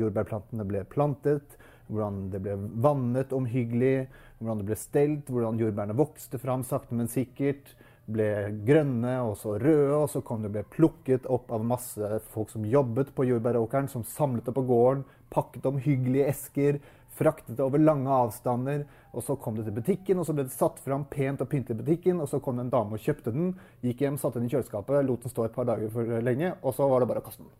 jordbærplantene 0.00 0.66
ble 0.70 0.82
plantet, 0.88 1.58
hvordan 1.92 2.30
det 2.32 2.40
ble 2.40 2.56
vannet 2.80 3.36
omhyggelig, 3.36 4.08
hvordan 4.40 4.62
det 4.62 4.70
ble 4.72 4.80
stelt, 4.80 5.28
hvordan 5.28 5.60
jordbærene 5.60 6.00
vokste 6.00 6.40
fram 6.40 6.64
sakte, 6.64 6.96
men 6.96 7.12
sikkert 7.12 7.76
ble 8.10 8.28
grønne 8.66 9.14
og 9.24 9.36
så 9.40 9.54
røde, 9.60 9.96
og 9.96 10.08
så 10.12 10.20
kom 10.24 10.42
det 10.44 10.52
ble 10.52 10.64
plukket 10.72 11.28
opp 11.32 11.52
av 11.54 11.64
masse 11.64 12.18
folk 12.34 12.50
som 12.52 12.66
jobbet 12.68 13.14
på 13.16 13.28
jordbæråkeren, 13.30 13.88
som 13.92 14.04
samlet 14.08 14.44
det 14.48 14.56
på 14.56 14.64
gården, 14.68 15.04
pakket 15.34 15.66
om 15.68 15.80
hyggelige 15.82 16.28
esker, 16.30 16.78
fraktet 17.14 17.56
det 17.58 17.64
over 17.64 17.82
lange 17.82 18.10
avstander. 18.10 18.86
Og 19.14 19.22
så 19.26 19.36
kom 19.38 19.58
det 19.58 19.66
til 19.68 19.76
butikken, 19.76 20.18
og 20.18 20.26
så 20.26 20.34
ble 20.34 20.46
det 20.48 20.54
satt 20.54 20.80
fram 20.82 21.04
pent 21.10 21.42
og 21.44 21.50
pyntet 21.50 21.76
i 21.76 21.82
butikken. 21.82 22.22
Og 22.22 22.30
så 22.30 22.40
kom 22.42 22.58
det 22.58 22.66
en 22.66 22.72
dame 22.72 22.98
og 22.98 23.04
kjøpte 23.04 23.34
den, 23.34 23.52
gikk 23.84 24.02
hjem, 24.06 24.18
satte 24.20 24.40
den 24.40 24.48
i 24.48 24.54
kjøleskapet, 24.54 25.04
lot 25.06 25.26
den 25.26 25.34
stå 25.34 25.46
et 25.46 25.54
par 25.54 25.68
dager 25.68 25.92
for 25.94 26.16
lenge, 26.24 26.54
og 26.62 26.74
så 26.76 26.88
var 26.90 27.02
det 27.02 27.10
bare 27.12 27.22
å 27.22 27.28
kaste 27.28 27.44
den. 27.44 27.54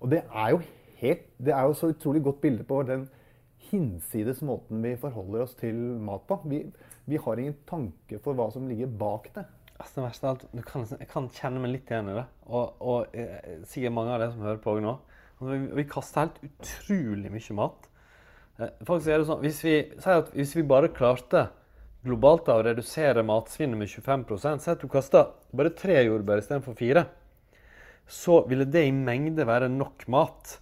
Og 0.00 0.12
det 0.12 0.24
er 0.24 0.52
jo 0.54 0.60
helt, 1.00 1.24
det 1.40 1.56
er 1.56 1.68
jo 1.68 1.76
så 1.76 1.90
utrolig 1.92 2.22
godt 2.24 2.42
bilde 2.44 2.66
på 2.68 2.82
den 2.88 3.08
hinsides 3.70 4.40
måten 4.46 4.82
vi 4.82 4.96
forholder 5.00 5.44
oss 5.44 5.54
til 5.60 5.76
mat 6.02 6.26
på. 6.28 6.40
Vi, 6.50 6.64
vi 7.08 7.20
har 7.20 7.40
ingen 7.40 7.56
tanke 7.68 8.20
for 8.24 8.36
hva 8.38 8.48
som 8.52 8.68
ligger 8.68 8.90
bak 9.00 9.30
det. 9.36 9.46
Altså, 9.80 9.96
det 9.96 10.04
verste 10.04 10.28
av 10.28 10.34
alt, 10.34 10.64
kan, 10.68 10.86
jeg 10.92 11.08
kan 11.08 11.28
kjenne 11.32 11.62
meg 11.62 11.74
litt 11.74 11.92
igjen 11.92 12.10
i 12.12 12.16
det. 12.18 12.26
Og, 12.48 12.82
og 12.84 13.16
eh, 13.16 13.62
sikkert 13.68 13.96
mange 13.96 14.12
av 14.12 14.20
dere 14.20 14.34
som 14.34 14.44
hører 14.44 14.60
på 14.64 14.76
nå. 14.84 14.96
Vi, 15.40 15.84
kaster 15.88 16.26
helt 16.26 16.42
utrolig 16.44 17.30
mye 17.32 17.56
mat. 17.56 17.86
Eh, 18.60 18.72
faktisk 18.84 19.08
er 19.08 19.22
det 19.22 19.28
sånn, 19.30 19.40
hvis 19.44 19.60
vi, 19.64 19.76
sier 19.96 20.20
at 20.20 20.34
hvis 20.36 20.52
vi 20.58 20.66
bare 20.68 20.90
klarte 20.92 21.46
globalt 22.04 22.46
da, 22.48 22.58
å 22.58 22.64
redusere 22.64 23.24
matsvinnet 23.26 23.80
med 23.80 23.88
25% 23.92 24.64
Si 24.64 24.72
at 24.72 24.82
du 24.82 24.88
kaster 24.92 25.32
bare 25.56 25.72
tre 25.76 25.98
jordbær 26.04 26.42
istedenfor 26.42 26.76
fire. 26.76 27.06
Så 28.10 28.42
ville 28.50 28.66
det 28.68 28.86
i 28.88 28.92
mengde 28.96 29.46
være 29.48 29.70
nok 29.72 30.04
mat 30.12 30.58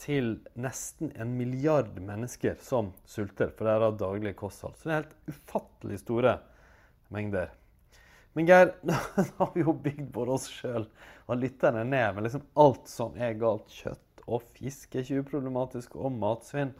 til 0.00 0.36
nesten 0.60 1.12
en 1.16 1.36
milliard 1.38 1.94
mennesker 2.02 2.58
som 2.64 2.92
sulter 3.08 3.52
for 3.56 3.68
deres 3.68 3.96
daglige 4.00 4.36
kosthold. 4.38 4.76
Så 4.76 4.88
det 4.88 4.94
er 4.94 5.04
helt 5.04 5.36
ufattelig 5.36 6.00
store 6.02 6.34
mengder. 7.14 7.52
Men 8.36 8.50
Geir, 8.50 8.74
nå 8.88 8.96
har 9.38 9.52
vi 9.54 9.64
jo 9.64 9.76
bygd 9.86 10.10
både 10.12 10.34
oss 10.36 10.50
sjøl 10.52 10.84
og 11.26 11.38
lytterne 11.40 11.86
ned 11.88 12.16
med 12.16 12.26
liksom 12.26 12.44
alt 12.60 12.90
som 12.90 13.16
er 13.16 13.38
galt. 13.40 13.70
Kjøtt 13.72 14.02
og 14.26 14.42
fisk 14.56 14.94
er 14.94 15.04
ikke 15.04 15.22
uproblematisk, 15.24 15.96
og 15.96 16.14
matsvinn. 16.18 16.74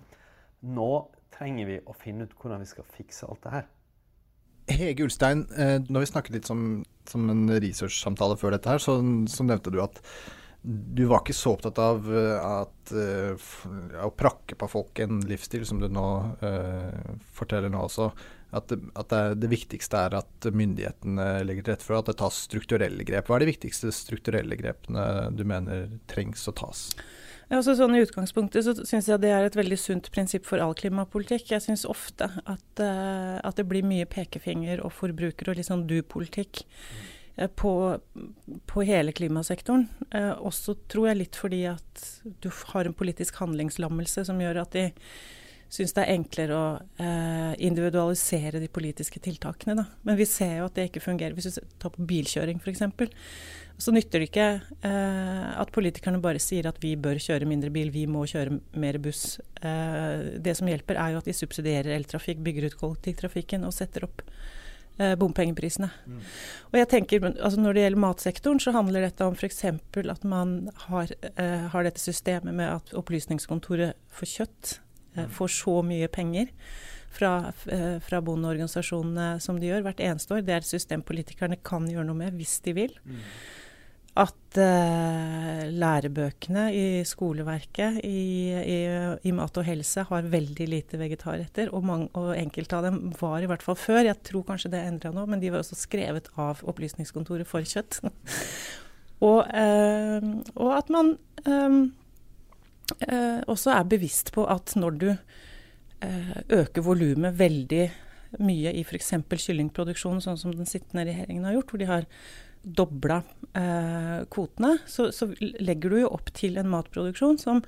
Nå 0.67 0.91
trenger 1.37 1.69
vi 1.69 1.81
å 1.85 1.95
finne 1.97 2.27
ut 2.27 2.37
hvordan 2.41 2.63
vi 2.63 2.71
skal 2.71 2.87
fikse 2.97 3.29
alt 3.29 3.43
det 3.45 3.55
her. 3.55 3.67
Hege 4.67 5.07
Ulstein, 5.07 5.45
eh, 5.55 5.79
når 5.87 6.03
vi 6.03 6.11
snakket 6.11 6.35
litt 6.35 6.49
som, 6.49 6.81
som 7.07 7.29
en 7.31 7.47
researchsamtale 7.63 8.39
før 8.41 8.57
dette 8.57 8.73
her, 8.73 8.83
så, 8.83 8.99
så, 9.31 9.47
nevnte 9.47 9.71
du 9.71 9.79
at 9.85 10.01
du 10.67 11.05
var 11.07 11.23
ikke 11.23 11.37
så 11.37 11.53
opptatt 11.55 11.79
av 11.79 12.09
eh, 12.11 12.39
at, 12.43 12.91
uh, 12.91 13.51
å 14.03 14.11
prakke 14.11 14.57
på 14.59 14.67
folk 14.67 14.99
en 15.05 15.21
livsstil, 15.29 15.63
som 15.69 15.79
du 15.79 15.87
nå 15.87 16.07
uh, 16.41 17.13
forteller 17.37 17.71
nå 17.71 17.85
også. 17.87 18.09
At, 18.57 18.73
at 18.75 19.13
det, 19.13 19.21
det, 19.45 19.51
viktigste 19.53 20.01
er 20.09 20.17
at 20.19 20.49
myndighetene 20.51 21.45
legger 21.47 21.67
til 21.67 21.77
rette 21.77 21.87
for 21.87 22.01
at 22.01 22.11
det 22.11 22.17
tas 22.19 22.41
strukturelle 22.49 23.07
grep. 23.07 23.29
Hva 23.29 23.39
er 23.39 23.45
de 23.45 23.53
viktigste 23.53 23.93
strukturelle 23.95 24.59
grepene 24.59 25.07
du 25.37 25.45
mener 25.47 25.93
trengs 26.11 26.47
å 26.51 26.55
tas? 26.57 26.89
Ja, 27.47 27.61
altså 27.61 27.77
sånn 27.79 27.95
I 27.95 28.03
utgangspunktet 28.03 28.67
så 28.67 28.73
syns 28.83 29.07
jeg 29.07 29.23
det 29.23 29.31
er 29.31 29.47
et 29.47 29.57
veldig 29.57 29.77
sunt 29.79 30.09
prinsipp 30.15 30.49
for 30.49 30.63
all 30.63 30.75
klimapolitikk. 30.75 31.53
Jeg 31.53 31.63
syns 31.63 31.85
ofte 31.87 32.27
at, 32.43 32.67
uh, 32.83 33.39
at, 33.39 33.55
det 33.59 33.69
blir 33.71 33.87
mye 33.87 34.09
pekefinger 34.11 34.83
og 34.83 34.95
forbruker 34.97 35.53
og 35.53 35.59
litt 35.59 35.69
sånn 35.69 35.85
du-politikk 35.87 36.65
uh, 37.39 37.47
på, 37.47 37.73
på, 38.67 38.83
hele 38.89 39.15
klimasektoren. 39.15 39.87
Uh, 40.11 40.35
også 40.43 40.75
tror 40.91 41.13
jeg 41.13 41.21
litt 41.23 41.39
fordi 41.39 41.63
at 41.71 42.07
du 42.43 42.51
har 42.75 42.91
en 42.91 42.99
politisk 42.99 43.39
handlingslammelse 43.45 44.27
som 44.27 44.43
gjør 44.43 44.65
at 44.65 44.75
de 44.75 44.89
syns 45.71 45.95
det 45.95 46.03
er 46.03 46.15
enklere 46.15 46.55
å 46.55 46.67
individualisere 47.59 48.61
de 48.63 48.69
politiske 48.71 49.19
tiltakene. 49.19 49.75
Da. 49.75 49.85
Men 50.07 50.15
vi 50.19 50.27
ser 50.31 50.61
jo 50.61 50.69
at 50.69 50.77
det 50.79 50.85
ikke 50.89 51.03
fungerer. 51.03 51.35
Hvis 51.35 51.59
du 51.59 51.73
tar 51.83 51.91
på 51.91 52.07
bilkjøring 52.07 52.61
f.eks 52.63 52.85
så 53.79 53.93
nytter 53.93 54.23
det 54.23 54.31
ikke 54.31 54.47
eh, 54.89 55.49
at 55.61 55.73
politikerne 55.75 56.21
bare 56.25 56.41
sier 56.41 56.69
at 56.71 56.79
vi 56.81 56.95
bør 56.97 57.19
kjøre 57.21 57.49
mindre 57.49 57.69
bil, 57.73 57.91
vi 57.93 58.07
må 58.09 58.23
kjøre 58.29 58.57
mer 58.81 58.97
buss. 59.05 59.37
Eh, 59.61 60.39
det 60.41 60.55
som 60.57 60.71
hjelper, 60.71 60.97
er 60.97 61.13
jo 61.13 61.21
at 61.21 61.29
de 61.29 61.35
subsidierer 61.37 61.93
eltrafikk, 61.99 62.41
bygger 62.45 62.71
ut 62.71 62.79
kollektivtrafikken 62.81 63.67
og 63.69 63.75
setter 63.77 64.07
opp 64.09 64.25
eh, 64.97 65.13
bompengeprisene. 65.21 65.91
Mm. 66.09 66.23
Og 66.71 66.79
jeg 66.81 66.89
tenker, 66.95 67.29
altså 67.35 67.61
Når 67.61 67.77
det 67.77 67.85
gjelder 67.85 68.05
matsektoren, 68.07 68.63
så 68.65 68.73
handler 68.73 69.05
dette 69.05 69.29
om 69.29 69.37
f.eks. 69.37 69.65
at 69.69 70.25
man 70.25 70.57
har, 70.89 71.13
eh, 71.37 71.69
har, 71.69 71.85
dette 71.85 72.01
systemet 72.01 72.57
med 72.57 72.73
at 72.79 72.97
Opplysningskontoret 72.97 73.93
for 74.09 74.25
kjøtt 74.25 74.79
eh, 75.17 75.27
mm. 75.27 75.37
får 75.37 75.53
så 75.53 75.83
mye 75.85 76.09
penger. 76.09 76.49
Fra, 77.17 77.53
eh, 77.73 77.97
fra 78.05 78.19
bondeorganisasjonene 78.21 79.39
som 79.41 79.57
de 79.61 79.71
gjør 79.71 79.87
hvert 79.87 80.01
eneste 80.05 80.35
år. 80.37 80.43
Det 80.45 80.53
er 80.53 80.65
et 80.65 80.69
system 80.69 81.01
politikerne 81.01 81.57
kan 81.65 81.87
gjøre 81.89 82.05
noe 82.05 82.19
med 82.19 82.37
hvis 82.37 82.59
de 82.65 82.75
vil. 82.77 82.99
Mm 83.05 83.23
at 84.17 84.59
uh, 84.59 85.65
lærebøkene 85.69 86.65
i 86.73 86.85
skoleverket 87.05 87.99
i, 88.09 88.23
i, 88.57 88.79
i, 89.29 89.33
mat 89.37 89.59
og 89.61 89.67
helse 89.67 90.07
har 90.09 90.31
veldig 90.33 90.69
lite 90.73 91.01
vegetarretter. 91.01 91.69
Og, 91.77 91.85
mange, 91.85 92.09
og, 92.17 92.31
enkelte 92.39 92.79
av 92.79 92.87
dem 92.89 93.01
var 93.21 93.45
i 93.45 93.51
hvert 93.51 93.65
fall 93.65 93.77
før. 93.77 94.07
Jeg 94.09 94.23
tror 94.25 94.47
kanskje 94.49 94.73
det 94.73 94.81
er 94.81 94.89
endra 94.93 95.13
nå, 95.13 95.27
men 95.29 95.43
de 95.43 95.53
var 95.53 95.61
også 95.61 95.77
skrevet 95.79 96.31
av 96.41 96.65
Opplysningskontoret 96.65 97.49
for 97.49 97.67
kjøtt. 97.69 98.01
og, 99.29 99.43
uh, 99.53 100.31
og, 100.55 100.73
at 100.79 100.95
man 100.97 101.13
um, 101.45 101.79
uh, 103.05 103.45
også 103.45 103.77
er 103.77 103.93
bevisst 103.93 104.33
på 104.37 104.49
at 104.49 104.79
når 104.81 105.01
du 105.03 105.11
øker 106.53 106.85
volumet 106.85 107.39
veldig 107.39 107.87
mye 108.45 108.73
i 108.77 108.83
f.eks. 108.85 109.15
kyllingproduksjonen, 109.33 110.21
sånn 110.23 110.37
som 110.39 110.53
den 110.53 110.69
sittende 110.69 111.07
regjeringen 111.09 111.47
har 111.49 111.57
gjort, 111.57 111.73
hvor 111.73 111.81
de 111.81 111.89
har 111.89 112.05
dobla 112.67 113.23
eh, 113.55 114.25
kvotene, 114.31 114.79
så, 114.87 115.13
så, 115.13 115.29
legger 115.41 115.93
du 115.93 116.01
jo 116.01 116.09
opp 116.17 116.33
til 116.35 116.59
en 116.59 116.71
matproduksjon 116.71 117.39
som 117.39 117.61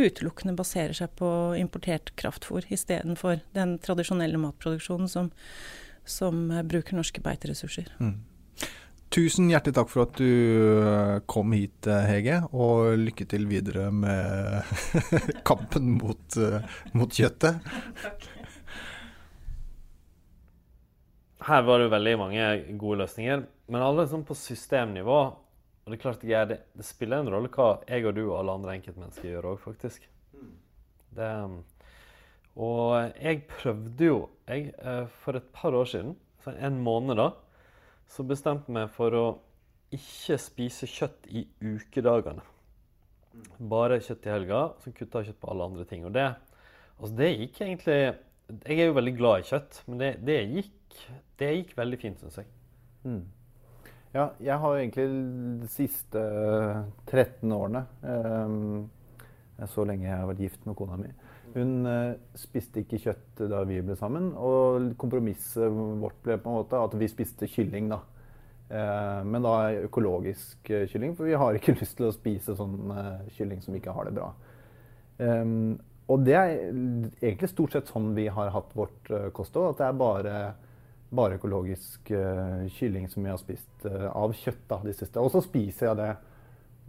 utelukkende 0.00 0.56
baserer 0.56 0.96
seg 0.96 1.12
på 1.18 1.28
importert 1.60 2.14
kraftfôr, 2.16 2.64
istedenfor 2.72 3.42
den 3.56 3.76
tradisjonelle 3.84 4.40
matproduksjonen 4.40 5.10
som, 5.12 5.28
som 6.08 6.46
eh, 6.50 6.64
bruker 6.64 6.96
norske 6.96 7.20
beiteressurser. 7.24 7.90
Mm. 8.00 8.16
Tusen 9.12 9.50
hjertelig 9.52 9.76
takk 9.76 9.92
for 9.92 10.06
at 10.06 10.16
du 10.16 10.30
eh, 10.80 11.18
kom 11.28 11.52
hit, 11.52 11.84
eh, 11.84 12.08
Hege, 12.08 12.38
og 12.56 12.96
lykke 13.02 13.28
til 13.28 13.44
videre 13.50 13.90
med 13.92 14.72
kampen 15.48 15.98
mot, 15.98 16.40
mot 16.96 17.12
kjøttet. 17.12 17.60
Takk. 18.00 18.32
Her 21.46 21.62
var 21.62 21.78
det 21.78 21.92
veldig 21.92 22.16
mange 22.18 22.48
gode 22.80 23.04
løsninger. 23.04 23.44
Men 23.72 23.82
alle 23.82 24.06
sånn 24.06 24.24
på 24.26 24.36
systemnivå 24.38 25.18
og 25.86 25.92
Det 25.92 26.00
er 26.00 26.02
klart 26.02 26.24
jeg, 26.26 26.46
det, 26.50 26.56
det 26.74 26.82
spiller 26.82 27.22
en 27.22 27.28
rolle 27.30 27.48
hva 27.54 27.76
jeg 27.86 28.02
og 28.08 28.16
du 28.16 28.24
og 28.24 28.40
alle 28.40 28.54
andre 28.58 28.72
enkeltmennesker 28.74 29.28
gjør 29.28 29.52
òg, 29.52 29.60
faktisk. 29.62 30.08
Det, 31.14 31.28
og 32.58 33.20
jeg 33.22 33.44
prøvde 33.46 34.08
jo 34.08 34.16
jeg, 34.48 34.72
eh, 34.82 35.04
For 35.22 35.38
et 35.38 35.46
par 35.54 35.76
år 35.78 35.86
siden, 35.86 36.16
en 36.46 36.80
måned 36.82 37.18
da, 37.18 37.30
så 38.10 38.26
bestemte 38.26 38.70
jeg 38.70 38.76
meg 38.76 38.90
for 38.94 39.14
å 39.14 39.24
ikke 39.94 40.38
spise 40.42 40.86
kjøtt 40.90 41.26
i 41.30 41.44
ukedagene. 41.62 42.42
Bare 43.70 44.00
kjøtt 44.02 44.26
i 44.26 44.32
helga, 44.32 44.60
så 44.82 44.92
kutta 44.94 45.22
jeg 45.22 45.32
kjøtt 45.32 45.40
på 45.42 45.50
alle 45.52 45.70
andre 45.70 45.86
ting. 45.86 46.04
Og 46.06 46.14
det, 46.14 46.26
altså 46.96 47.14
det 47.18 47.32
gikk 47.32 47.60
egentlig 47.62 47.98
Jeg 48.66 48.78
er 48.78 48.86
jo 48.86 48.98
veldig 48.98 49.16
glad 49.18 49.42
i 49.42 49.48
kjøtt, 49.48 49.80
men 49.86 49.98
det, 49.98 50.12
det 50.22 50.36
gikk, 50.54 51.00
det 51.38 51.54
gikk 51.56 51.72
veldig 51.78 51.98
fint, 51.98 52.20
syns 52.22 52.38
jeg. 52.38 52.46
Mm. 53.02 53.24
Ja, 54.14 54.30
jeg 54.40 54.56
har 54.62 54.78
egentlig 54.78 55.06
de 55.62 55.68
siste 55.70 56.20
13 57.10 57.52
årene 57.52 57.82
um, 58.02 58.86
Så 59.68 59.84
lenge 59.88 60.06
jeg 60.06 60.14
har 60.14 60.28
vært 60.30 60.42
gift 60.44 60.66
med 60.68 60.76
kona 60.78 60.98
mi. 61.00 61.10
Hun 61.56 61.88
uh, 61.88 62.14
spiste 62.38 62.84
ikke 62.84 63.00
kjøtt 63.02 63.42
da 63.50 63.62
vi 63.68 63.80
ble 63.84 63.96
sammen, 63.98 64.30
og 64.36 64.92
kompromisset 65.00 65.72
vårt 65.72 66.20
ble 66.24 66.38
på 66.40 66.52
en 66.52 66.58
måte 66.60 66.80
at 66.80 66.96
vi 67.00 67.08
spiste 67.10 67.48
kylling. 67.50 67.90
da. 67.92 68.02
Men 68.66 69.44
da 69.44 69.70
økologisk 69.86 70.66
kylling, 70.90 71.12
for 71.14 71.28
vi 71.28 71.36
har 71.38 71.54
ikke 71.54 71.76
lyst 71.80 71.96
til 72.00 72.08
å 72.08 72.14
spise 72.14 72.56
sånn 72.58 72.90
kylling 73.36 73.60
som 73.62 73.76
ikke 73.78 73.94
har 73.94 74.08
det 74.08 74.16
bra. 74.16 74.32
Um, 75.22 75.78
og 76.10 76.24
det 76.26 76.34
er 76.34 76.56
egentlig 76.66 77.52
stort 77.52 77.76
sett 77.76 77.88
sånn 77.92 78.10
vi 78.18 78.26
har 78.26 78.50
hatt 78.54 78.74
vårt 78.76 79.12
kosthold. 79.38 79.72
At 79.72 79.80
det 79.80 79.86
er 79.86 80.00
bare 80.02 80.36
bare 81.14 81.38
økologisk 81.38 82.10
uh, 82.14 82.66
kylling 82.78 83.06
som 83.10 83.26
jeg 83.26 83.34
har 83.34 83.40
spist 83.42 83.86
uh, 83.86 84.08
av 84.10 84.34
kjøtt 84.34 84.64
da, 84.70 84.80
de 84.82 84.94
siste. 84.96 85.22
Og 85.22 85.30
så 85.34 85.42
spiser 85.44 85.90
jeg 85.90 86.00
det 86.00 86.10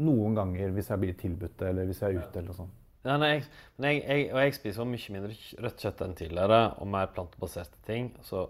noen 0.03 0.37
ganger 0.37 0.73
hvis 0.75 0.91
jeg 0.91 1.01
blir 1.01 1.17
tilbudt 1.17 1.57
det, 1.59 1.71
eller 1.71 1.89
hvis 1.89 2.01
jeg 2.03 2.15
er 2.15 2.25
ute. 2.25 2.41
eller 2.41 2.57
sånn. 2.57 2.75
Ja, 3.07 3.15
nei, 3.21 3.29
jeg, 3.37 3.43
jeg, 3.79 3.99
jeg, 4.03 4.23
og 4.33 4.39
jeg 4.41 4.55
spiser 4.57 4.87
mye 4.89 5.13
mindre 5.15 5.35
rødt 5.63 5.83
kjøtt 5.83 6.03
enn 6.03 6.15
tidligere, 6.17 6.61
og 6.81 6.89
mer 6.91 7.11
plantebaserte 7.15 7.79
ting. 7.87 8.09
Så 8.25 8.47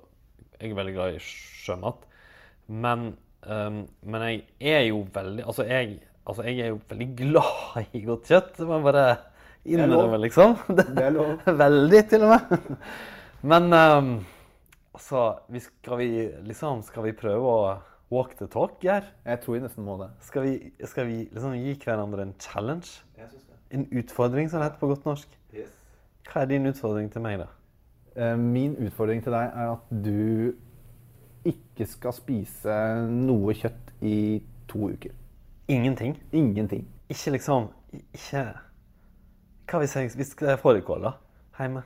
jeg 0.58 0.72
er 0.72 0.80
veldig 0.80 0.96
glad 0.96 1.18
i 1.18 1.24
sjømat. 1.24 2.06
Men, 2.68 3.10
um, 3.46 3.84
men 4.08 4.26
jeg 4.28 4.74
er 4.74 4.88
jo 4.90 5.04
veldig 5.14 5.46
altså 5.48 5.64
jeg, 5.68 6.00
altså 6.28 6.44
jeg, 6.48 6.60
er 6.66 6.74
jo 6.74 6.80
veldig 6.90 7.10
glad 7.20 7.94
i 7.96 8.02
godt 8.08 8.32
kjøtt. 8.32 8.56
Det 8.58 8.68
må 8.68 8.80
jeg 8.80 8.88
bare 8.88 9.06
innrømme, 9.68 10.22
liksom. 10.24 10.58
Det, 10.72 10.88
det 10.96 11.06
er 11.06 11.16
lov. 11.16 11.36
veldig, 11.64 12.02
til 12.10 12.26
og 12.26 12.34
med. 12.34 12.82
Men 13.48 13.78
um, 13.78 14.12
Altså, 14.98 15.36
vi 15.54 15.60
skal, 15.62 15.98
vi, 15.98 16.06
liksom, 16.48 16.80
skal 16.82 17.04
vi 17.06 17.12
prøve 17.14 17.50
å 17.54 17.58
walk 18.10 18.32
the 18.40 18.48
talk, 18.50 18.80
her? 18.82 19.06
Jeg 19.28 19.44
tror 19.44 19.54
vi 19.54 19.60
nesten 19.62 19.86
må 19.86 19.94
det. 20.00 20.08
Skal 20.26 20.46
vi, 20.48 20.54
skal 20.90 21.06
vi 21.06 21.18
liksom 21.28 21.54
gi 21.54 21.76
hverandre 21.84 22.24
en 22.26 22.32
challenge? 22.42 23.04
Jeg 23.14 23.28
synes 23.30 23.44
det. 23.44 23.58
En 23.78 23.84
utfordring, 24.00 24.50
som 24.50 24.58
det 24.58 24.72
heter 24.72 24.82
på 24.82 24.90
godt 24.90 25.06
norsk. 25.06 25.36
Yes. 25.54 25.76
Hva 26.26 26.42
er 26.42 26.50
din 26.50 26.66
utfordring 26.66 27.12
til 27.14 27.22
meg, 27.22 27.44
da? 27.44 27.46
Eh, 28.18 28.34
min 28.42 28.74
utfordring 28.88 29.22
til 29.22 29.36
deg 29.36 29.52
er 29.54 29.76
at 29.76 29.92
du 30.08 30.56
ikke 31.46 31.86
skal 31.92 32.16
spise 32.18 32.78
noe 33.12 33.54
kjøtt 33.60 33.92
i 34.02 34.18
to 34.72 34.90
uker. 34.96 35.14
Ingenting? 35.70 36.16
Ingenting. 36.32 36.88
Ikke 37.12 37.36
liksom 37.36 37.70
Ikke 37.94 38.42
Hva 39.68 39.84
hvis 39.84 39.94
jeg, 39.96 40.10
hvis 40.18 40.34
jeg 40.42 40.60
får 40.64 40.82
i 40.82 40.84
kål, 40.90 41.06
da? 41.06 41.14
Hjemme? 41.60 41.86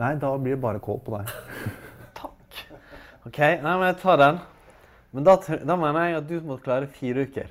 Nei, 0.00 0.14
da 0.16 0.32
blir 0.38 0.56
det 0.56 0.62
bare 0.64 0.80
kål 0.80 1.04
på 1.04 1.18
deg. 1.18 1.36
OK, 3.28 3.38
nei, 3.62 3.74
men 3.76 3.86
jeg 3.90 3.98
tar 4.02 4.18
den. 4.20 4.40
Men 5.14 5.24
da, 5.26 5.36
da 5.64 5.76
mener 5.80 6.10
jeg 6.10 6.18
at 6.20 6.28
du 6.28 6.36
må 6.48 6.58
klare 6.62 6.88
fire 6.98 7.24
uker. 7.28 7.48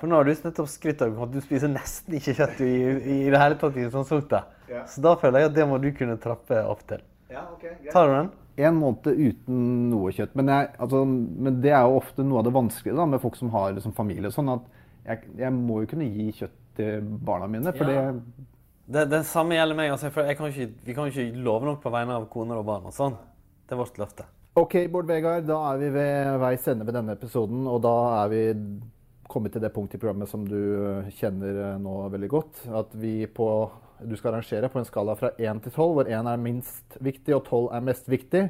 For 0.00 0.08
nå 0.10 0.16
har 0.18 0.26
du 0.26 0.32
nettopp 0.32 0.68
skrytt 0.72 1.02
av 1.04 1.18
at 1.26 1.32
du 1.34 1.40
spiser 1.44 1.70
nesten 1.70 2.16
ikke 2.18 2.34
kjøtt 2.38 2.62
i, 2.64 2.70
i, 2.70 3.16
i 3.26 3.32
det 3.32 3.40
hele 3.40 3.58
tatt 3.60 3.76
i 3.78 3.84
utgangspunktet. 3.86 4.54
Ja. 4.70 4.84
Så 4.90 5.02
da 5.04 5.12
føler 5.20 5.44
jeg 5.44 5.50
at 5.52 5.58
det 5.58 5.66
må 5.70 5.76
du 5.82 5.90
kunne 5.94 6.16
trappe 6.22 6.62
opp 6.66 6.82
til. 6.88 7.02
Tar 7.92 8.08
du 8.08 8.14
den? 8.14 8.30
En 8.64 8.76
måned 8.78 9.18
uten 9.18 9.60
noe 9.90 10.12
kjøtt. 10.14 10.34
Men, 10.38 10.50
jeg, 10.54 10.70
altså, 10.86 11.02
men 11.04 11.60
det 11.62 11.72
er 11.74 11.84
jo 11.84 11.98
ofte 11.98 12.24
noe 12.26 12.40
av 12.40 12.46
det 12.48 12.54
vanskelige 12.54 12.96
da, 12.96 13.06
med 13.10 13.22
folk 13.22 13.36
som 13.38 13.50
har 13.54 13.74
liksom, 13.76 13.94
familie. 13.96 14.30
Sånn 14.34 14.50
at 14.54 14.66
jeg, 15.04 15.24
jeg 15.42 15.54
må 15.56 15.80
jo 15.82 15.90
kunne 15.90 16.06
gi 16.08 16.28
kjøtt 16.40 16.58
til 16.78 17.08
barna 17.26 17.50
mine. 17.50 17.74
For 17.76 17.90
Ja. 17.90 18.06
det, 18.14 18.50
Det, 18.84 19.02
det 19.10 19.22
samme 19.26 19.56
gjelder 19.56 19.78
meg. 19.78 19.90
Altså, 19.94 20.10
for 20.14 20.28
jeg 20.28 20.36
kan 20.38 20.50
ikke, 20.52 20.70
vi 20.86 20.94
kan 20.96 21.10
ikke 21.10 21.26
love 21.44 21.66
noe 21.68 21.80
på 21.82 21.92
vegne 21.92 22.16
av 22.18 22.26
koner 22.32 22.60
og 22.60 22.66
barn. 22.68 22.88
og 22.88 22.94
sånn. 22.96 23.18
Det 23.64 23.72
er 23.76 23.80
vårt 23.80 24.00
løfte. 24.00 24.26
OK, 24.54 24.74
Bård 24.86 25.08
Vegard, 25.10 25.48
da 25.48 25.56
er 25.72 25.80
vi 25.80 25.86
ved 25.96 26.36
veis 26.38 26.66
ende 26.70 26.84
ved 26.86 26.94
denne 26.94 27.16
episoden. 27.16 27.64
Og 27.66 27.80
da 27.82 27.94
er 28.20 28.28
vi 28.30 28.42
kommet 29.26 29.50
til 29.50 29.64
det 29.64 29.72
punktet 29.74 29.98
i 29.98 30.02
programmet 30.04 30.30
som 30.30 30.44
du 30.46 30.54
eh, 30.54 31.08
kjenner 31.18 31.58
eh, 31.58 31.80
nå 31.82 31.94
veldig 32.12 32.28
godt. 32.30 32.60
At 32.70 32.94
vi 32.94 33.26
på 33.26 33.48
du 33.98 34.14
skal 34.14 34.30
arrangere 34.30 34.70
på 34.70 34.78
en 34.78 34.86
skala 34.86 35.18
fra 35.18 35.32
1 35.34 35.64
til 35.64 35.74
12, 35.74 35.90
hvor 35.98 36.06
1 36.06 36.30
er 36.30 36.46
minst 36.46 36.98
viktig 37.02 37.34
og 37.34 37.42
12 37.50 37.66
er 37.74 37.86
mest 37.90 38.10
viktig. 38.14 38.46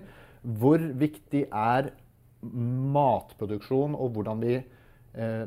Hvor 0.60 0.88
viktig 1.04 1.46
er 1.48 1.92
matproduksjon 2.98 3.96
og 3.96 4.12
hvordan 4.12 4.44
vi 4.44 4.58
eh, 4.60 5.44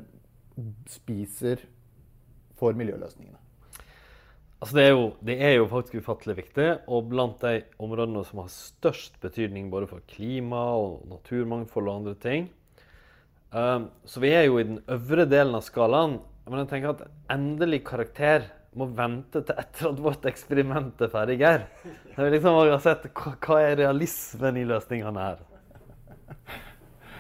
spiser 0.89 1.67
for 2.57 2.73
miljøløsningene? 2.73 3.37
Altså 4.57 4.73
det, 4.73 4.83
er 4.87 4.93
jo, 4.95 5.01
det 5.21 5.35
er 5.37 5.51
jo 5.59 5.67
faktisk 5.69 6.01
ufattelig 6.01 6.33
viktig, 6.39 6.67
og 6.89 7.09
blant 7.11 7.43
de 7.43 7.59
områdene 7.83 8.23
som 8.25 8.41
har 8.41 8.49
størst 8.49 9.19
betydning 9.21 9.67
både 9.69 9.89
for 9.91 10.01
klima 10.09 10.63
og 10.79 11.03
naturmangfold 11.11 11.91
og 11.91 11.99
andre 11.99 12.13
ting. 12.23 12.47
Um, 13.53 13.91
så 14.03 14.21
vi 14.23 14.31
er 14.33 14.47
jo 14.47 14.57
i 14.57 14.65
den 14.65 14.79
øvre 14.91 15.27
delen 15.29 15.53
av 15.55 15.61
skalaen, 15.65 16.17
men 16.47 16.63
jeg 16.63 16.71
tenker 16.71 16.95
at 16.95 17.05
endelig 17.35 17.83
karakter 17.85 18.47
må 18.77 18.87
vente 18.97 19.43
til 19.45 19.61
etter 19.61 19.91
at 19.91 20.01
vårt 20.01 20.25
eksperiment 20.29 21.05
er 21.05 21.13
ferdig, 21.13 21.37
her. 21.45 21.67
Jeg 21.85 22.17
vil 22.17 22.35
liksom 22.35 22.57
har 22.57 22.81
sett 22.81 23.07
hva, 23.13 23.35
hva 23.45 23.59
er 23.61 23.77
realismen 23.83 24.57
i 24.57 24.65
løsningene 24.67 25.27
her. 25.27 25.45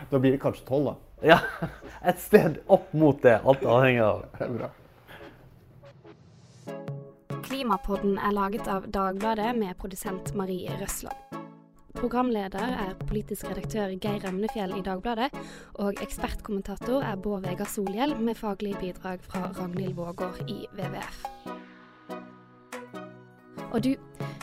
Da 0.09 0.17
blir 0.17 0.33
det 0.33 0.41
kanskje 0.41 0.65
12, 0.65 0.89
da. 0.89 0.97
Ja, 1.35 1.39
et 2.09 2.19
sted 2.23 2.59
opp 2.65 2.89
mot 2.97 3.21
det. 3.21 3.37
Alt 3.43 3.65
avhenger 3.65 4.09
av. 4.09 4.27
Det 4.37 4.45
er 4.49 4.53
bra. 4.57 4.73
Klimapodden 7.47 8.17
er 8.19 8.33
laget 8.35 8.67
av 8.67 8.89
Dagbladet 8.91 9.53
med 9.55 9.77
produsent 9.79 10.33
Marie 10.35 10.73
Røsland. 10.81 11.15
Programleder 11.95 12.73
er 12.83 12.97
politisk 13.07 13.47
redaktør 13.47 13.93
Geir 14.03 14.25
Emnefjell 14.27 14.75
i 14.75 14.83
Dagbladet, 14.83 15.29
og 15.79 15.95
ekspertkommentator 16.03 17.07
er 17.07 17.15
Bård 17.15 17.47
Vegar 17.47 17.71
Solhjell 17.71 18.17
med 18.19 18.35
faglig 18.35 18.75
bidrag 18.81 19.23
fra 19.23 19.47
Ragnhild 19.55 19.95
Vågård 19.95 20.43
i 20.51 20.59
WWF. 20.75 21.23
Og 23.71 23.79
du, 23.83 23.93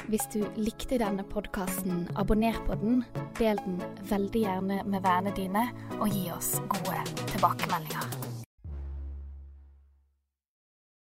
hvis 0.08 0.24
du 0.32 0.40
likte 0.56 0.96
denne 1.04 1.28
podkasten, 1.28 2.06
abonner 2.16 2.56
på 2.64 2.80
den, 2.80 3.02
del 3.36 3.60
den 3.66 3.82
veldig 4.08 4.46
gjerne 4.48 4.80
med 4.88 5.04
vennene 5.04 5.36
dine, 5.36 5.68
og 6.00 6.08
gi 6.08 6.30
oss 6.32 6.54
gode 6.72 7.04
tilbakemeldinger. 7.34 8.23